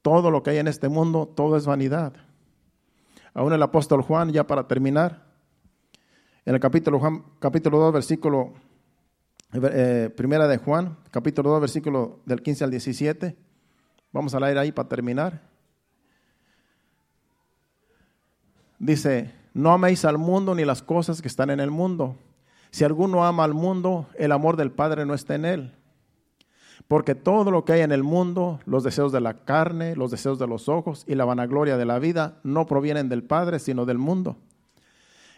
[0.02, 2.14] Todo lo que hay en este mundo, todo es vanidad.
[3.34, 5.26] Aún el apóstol Juan, ya para terminar,
[6.46, 8.54] en el capítulo, Juan, capítulo 2, versículo,
[9.54, 13.38] eh, primera de Juan, capítulo 2, versículo del 15 al 17,
[14.12, 15.42] Vamos a leer ahí para terminar.
[18.80, 22.16] Dice, no améis al mundo ni las cosas que están en el mundo.
[22.70, 25.74] Si alguno ama al mundo, el amor del Padre no está en él.
[26.88, 30.38] Porque todo lo que hay en el mundo, los deseos de la carne, los deseos
[30.38, 33.98] de los ojos y la vanagloria de la vida, no provienen del Padre, sino del
[33.98, 34.38] mundo.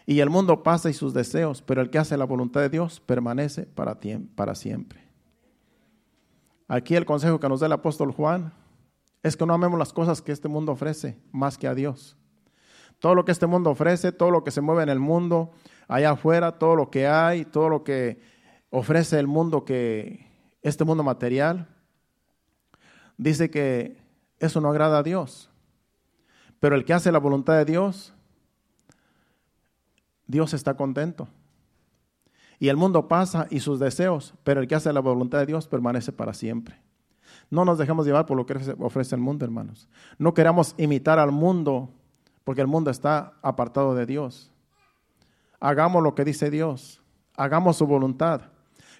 [0.04, 3.00] Y el mundo pasa y sus deseos, pero el que hace la voluntad de Dios
[3.00, 3.98] permanece para,
[4.34, 5.00] para siempre.
[6.68, 8.52] Aquí el consejo que nos da el apóstol Juan
[9.22, 12.18] es que no amemos las cosas que este mundo ofrece más que a Dios.
[13.00, 15.50] Todo lo que este mundo ofrece, todo lo que se mueve en el mundo,
[15.88, 18.20] allá afuera, todo lo que hay, todo lo que
[18.70, 20.26] ofrece el mundo que
[20.62, 21.66] este mundo material,
[23.16, 23.96] dice que
[24.38, 25.50] eso no agrada a Dios.
[26.60, 28.12] Pero el que hace la voluntad de Dios,
[30.26, 31.28] Dios está contento.
[32.58, 35.66] Y el mundo pasa y sus deseos, pero el que hace la voluntad de Dios
[35.66, 36.78] permanece para siempre.
[37.48, 39.88] No nos dejemos llevar por lo que ofrece el mundo, hermanos.
[40.18, 41.90] No queramos imitar al mundo,
[42.50, 44.50] porque el mundo está apartado de Dios.
[45.60, 47.00] Hagamos lo que dice Dios.
[47.36, 48.40] Hagamos su voluntad.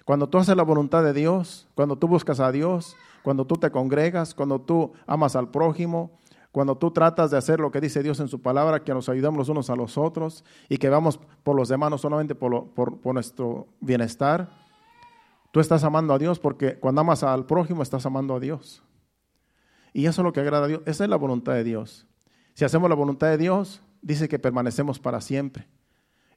[0.05, 3.69] Cuando tú haces la voluntad de Dios, cuando tú buscas a Dios, cuando tú te
[3.69, 6.17] congregas, cuando tú amas al prójimo,
[6.53, 9.37] cuando tú tratas de hacer lo que dice Dios en su palabra, que nos ayudemos
[9.37, 13.13] los unos a los otros y que vamos por los demás, no solamente por, por,
[13.13, 14.49] nuestro bienestar,
[15.51, 18.81] tú estás amando a Dios porque cuando amas al prójimo estás amando a Dios.
[19.91, 22.07] Y eso es lo que agrada a Dios, esa es la voluntad de Dios.
[22.53, 25.67] Si hacemos la voluntad de Dios, dice que permanecemos para siempre.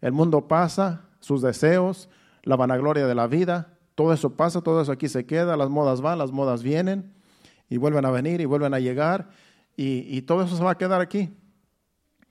[0.01, 2.09] El mundo pasa, sus deseos,
[2.43, 6.01] la vanagloria de la vida, todo eso pasa, todo eso aquí se queda, las modas
[6.01, 7.15] van, las modas vienen
[7.69, 9.31] y vuelven a venir y vuelven a llegar
[9.77, 11.35] y, todo eso se va a quedar aquí.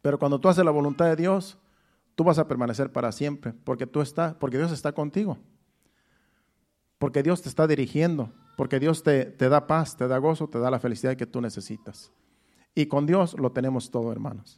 [0.01, 1.57] Pero cuando tú haces la voluntad de Dios,
[2.15, 5.37] tú vas a permanecer para siempre, porque tú estás, porque Dios está contigo.
[6.99, 10.59] Porque Dios te está dirigiendo, porque Dios te, te da paz, te da gozo, te
[10.59, 12.11] da la felicidad que tú necesitas.
[12.75, 14.57] Y con Dios lo tenemos todo, hermanos.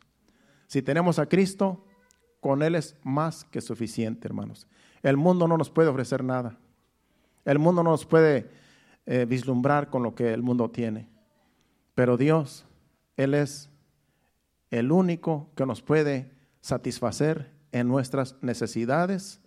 [0.68, 1.86] Si tenemos a Cristo,
[2.40, 4.68] con Él es más que suficiente, hermanos.
[5.02, 6.58] El mundo no nos puede ofrecer nada.
[7.44, 8.50] El mundo no nos puede
[9.06, 11.10] eh, vislumbrar con lo que el mundo tiene.
[11.94, 12.66] Pero Dios
[13.18, 13.70] él es
[14.72, 19.42] el único que nos puede satisfacer en nuestras necesidades,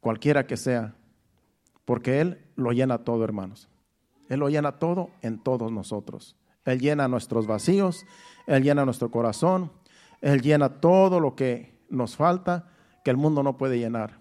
[0.00, 0.94] cualquiera que sea,
[1.84, 3.68] porque Él lo llena todo, hermanos.
[4.28, 6.36] Él lo llena todo en todos nosotros.
[6.68, 8.04] Él llena nuestros vacíos,
[8.46, 9.72] Él llena nuestro corazón,
[10.20, 12.68] Él llena todo lo que nos falta
[13.04, 14.20] que el mundo no puede llenar.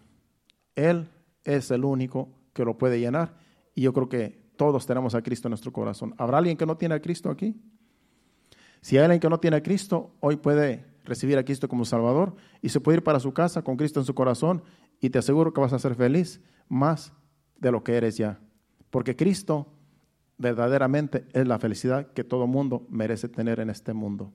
[0.75, 1.09] Él
[1.43, 3.37] es el único que lo puede llenar
[3.75, 6.15] y yo creo que todos tenemos a Cristo en nuestro corazón.
[6.17, 7.55] ¿Habrá alguien que no tiene a Cristo aquí?
[8.81, 12.35] Si hay alguien que no tiene a Cristo, hoy puede recibir a Cristo como Salvador
[12.61, 14.63] y se puede ir para su casa con Cristo en su corazón
[14.99, 17.13] y te aseguro que vas a ser feliz más
[17.57, 18.39] de lo que eres ya.
[18.89, 19.76] Porque Cristo
[20.37, 24.31] verdaderamente es la felicidad que todo mundo merece tener en este mundo.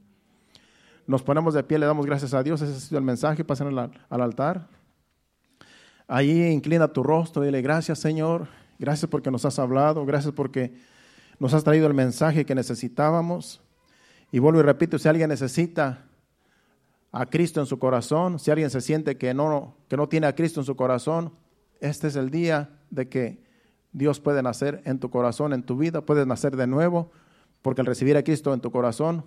[1.06, 3.66] Nos ponemos de pie, le damos gracias a Dios, ese ha sido el mensaje, pasen
[3.68, 4.68] al, al altar.
[6.06, 8.48] Ahí inclina tu rostro, dile gracias Señor,
[8.82, 10.04] Gracias porque nos has hablado.
[10.04, 10.74] Gracias porque
[11.38, 13.62] nos has traído el mensaje que necesitábamos.
[14.32, 16.04] Y vuelvo y repito, si alguien necesita
[17.12, 20.34] a Cristo en su corazón, si alguien se siente que no, que no tiene a
[20.34, 21.32] Cristo en su corazón,
[21.78, 23.44] este es el día de que
[23.92, 27.10] Dios puede nacer en tu corazón, en tu vida, puedes nacer de nuevo,
[27.60, 29.24] porque al recibir a Cristo en tu corazón,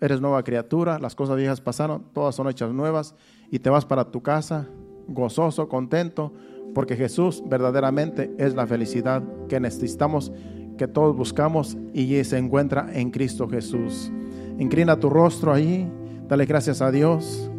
[0.00, 3.14] eres nueva criatura, las cosas viejas pasaron, todas son hechas nuevas,
[3.50, 4.66] y te vas para tu casa
[5.10, 6.32] gozoso, contento,
[6.74, 10.32] porque Jesús verdaderamente es la felicidad que necesitamos,
[10.78, 14.10] que todos buscamos y se encuentra en Cristo Jesús.
[14.58, 15.90] Inclina tu rostro ahí,
[16.28, 17.50] dale gracias a Dios.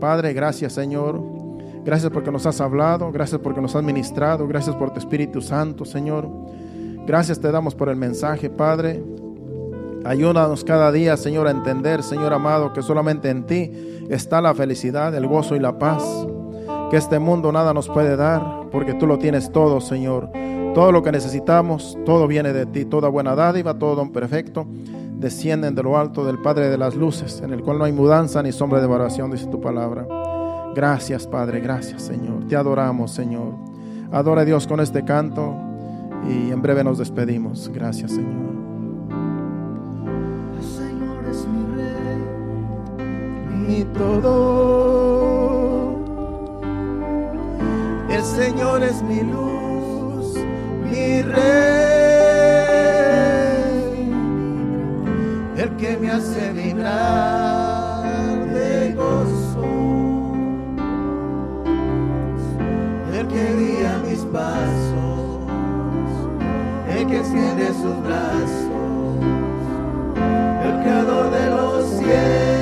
[0.00, 1.35] Padre, gracias Señor.
[1.86, 5.84] Gracias porque nos has hablado, gracias porque nos has ministrado, gracias por tu Espíritu Santo,
[5.84, 6.28] Señor.
[7.06, 9.04] Gracias te damos por el mensaje, Padre.
[10.04, 13.70] Ayúdanos cada día, Señor, a entender, Señor amado, que solamente en ti
[14.10, 16.02] está la felicidad, el gozo y la paz.
[16.90, 20.28] Que este mundo nada nos puede dar, porque tú lo tienes todo, Señor.
[20.74, 22.84] Todo lo que necesitamos, todo viene de ti.
[22.84, 24.66] Toda buena dádiva, todo don perfecto,
[25.20, 28.42] descienden de lo alto del Padre de las luces, en el cual no hay mudanza
[28.42, 30.25] ni sombra de variación, dice tu palabra.
[30.76, 32.46] Gracias, Padre, gracias, Señor.
[32.48, 33.54] Te adoramos, Señor.
[34.12, 35.56] Adora a Dios con este canto
[36.28, 37.70] y en breve nos despedimos.
[37.72, 38.54] Gracias, Señor.
[40.58, 42.20] El Señor es mi rey,
[43.56, 44.36] Mi todo.
[48.10, 50.34] el Señor es mi luz,
[50.84, 51.46] mi rey,
[55.56, 57.35] el que me hace vibrar
[64.36, 65.48] pasos,
[66.90, 69.24] el que extiende sus brazos,
[70.62, 72.55] el creador de los cielos.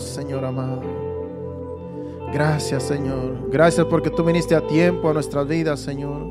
[0.00, 0.82] Señor amado.
[2.32, 3.50] Gracias, Señor.
[3.50, 6.22] Gracias porque tú viniste a tiempo a nuestras vidas, Señor.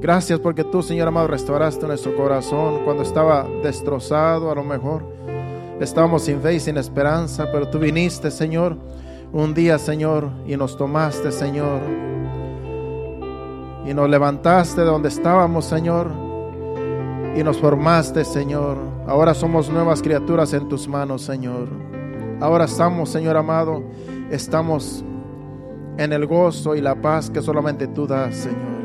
[0.00, 5.04] Gracias porque tú, Señor amado, restauraste nuestro corazón cuando estaba destrozado, a lo mejor.
[5.80, 8.76] Estábamos sin fe y sin esperanza, pero tú viniste, Señor,
[9.32, 11.80] un día, Señor, y nos tomaste, Señor.
[13.86, 16.10] Y nos levantaste de donde estábamos, Señor.
[17.36, 18.76] Y nos formaste, Señor.
[19.06, 21.91] Ahora somos nuevas criaturas en tus manos, Señor.
[22.42, 23.84] Ahora estamos, Señor amado,
[24.28, 25.04] estamos
[25.96, 28.82] en el gozo y la paz que solamente tú das, Señor.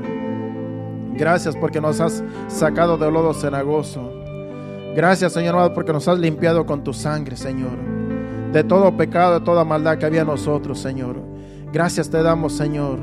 [1.16, 4.12] Gracias porque nos has sacado del lodo cenagoso.
[4.96, 7.72] Gracias, Señor amado, porque nos has limpiado con tu sangre, Señor.
[8.54, 11.16] De todo pecado, de toda maldad que había en nosotros, Señor.
[11.74, 13.00] Gracias te damos, Señor,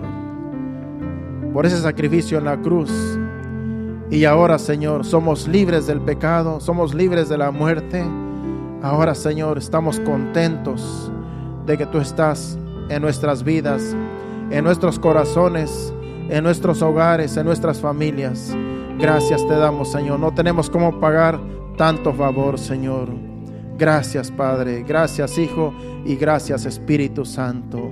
[1.52, 2.92] por ese sacrificio en la cruz.
[4.08, 8.04] Y ahora, Señor, somos libres del pecado, somos libres de la muerte.
[8.84, 11.10] Ahora, Señor, estamos contentos
[11.64, 12.58] de que tú estás
[12.90, 13.96] en nuestras vidas,
[14.50, 15.94] en nuestros corazones,
[16.28, 18.54] en nuestros hogares, en nuestras familias.
[18.98, 20.20] Gracias te damos, Señor.
[20.20, 21.40] No tenemos cómo pagar
[21.78, 23.08] tanto favor, Señor.
[23.78, 24.84] Gracias, Padre.
[24.86, 25.72] Gracias, Hijo.
[26.04, 27.90] Y gracias, Espíritu Santo.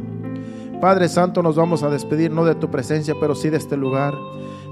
[0.79, 4.15] Padre Santo, nos vamos a despedir no de tu presencia, pero sí de este lugar.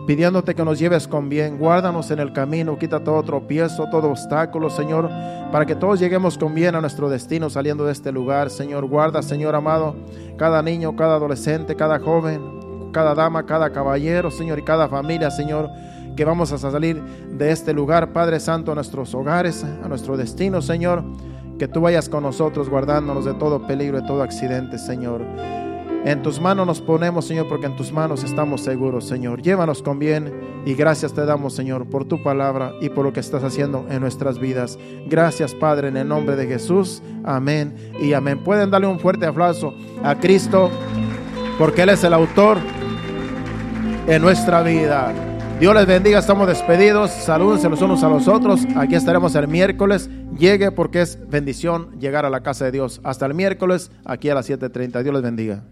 [0.06, 1.58] Pidiéndote que nos lleves con bien.
[1.58, 5.10] Guárdanos en el camino, quita todo tropiezo, todo obstáculo, Señor,
[5.52, 8.50] para que todos lleguemos con bien a nuestro destino saliendo de este lugar.
[8.50, 9.94] Señor, guarda, Señor amado,
[10.36, 15.70] cada niño, cada adolescente, cada joven, cada dama, cada caballero, Señor, y cada familia, Señor
[16.16, 20.60] que vamos a salir de este lugar, Padre Santo, a nuestros hogares, a nuestro destino,
[20.60, 21.02] Señor.
[21.58, 25.22] Que tú vayas con nosotros, guardándonos de todo peligro, de todo accidente, Señor.
[26.04, 29.42] En tus manos nos ponemos, Señor, porque en tus manos estamos seguros, Señor.
[29.42, 30.32] Llévanos con bien
[30.64, 34.00] y gracias te damos, Señor, por tu palabra y por lo que estás haciendo en
[34.00, 34.78] nuestras vidas.
[35.06, 37.02] Gracias, Padre, en el nombre de Jesús.
[37.22, 38.42] Amén y amén.
[38.42, 40.70] Pueden darle un fuerte aplauso a Cristo
[41.58, 42.56] porque Él es el autor
[44.06, 45.12] en nuestra vida.
[45.60, 47.10] Dios les bendiga, estamos despedidos.
[47.10, 48.66] Salúdense los unos a los otros.
[48.74, 50.08] Aquí estaremos el miércoles.
[50.38, 53.02] Llegue porque es bendición llegar a la casa de Dios.
[53.04, 55.02] Hasta el miércoles, aquí a las 7:30.
[55.02, 55.62] Dios les bendiga.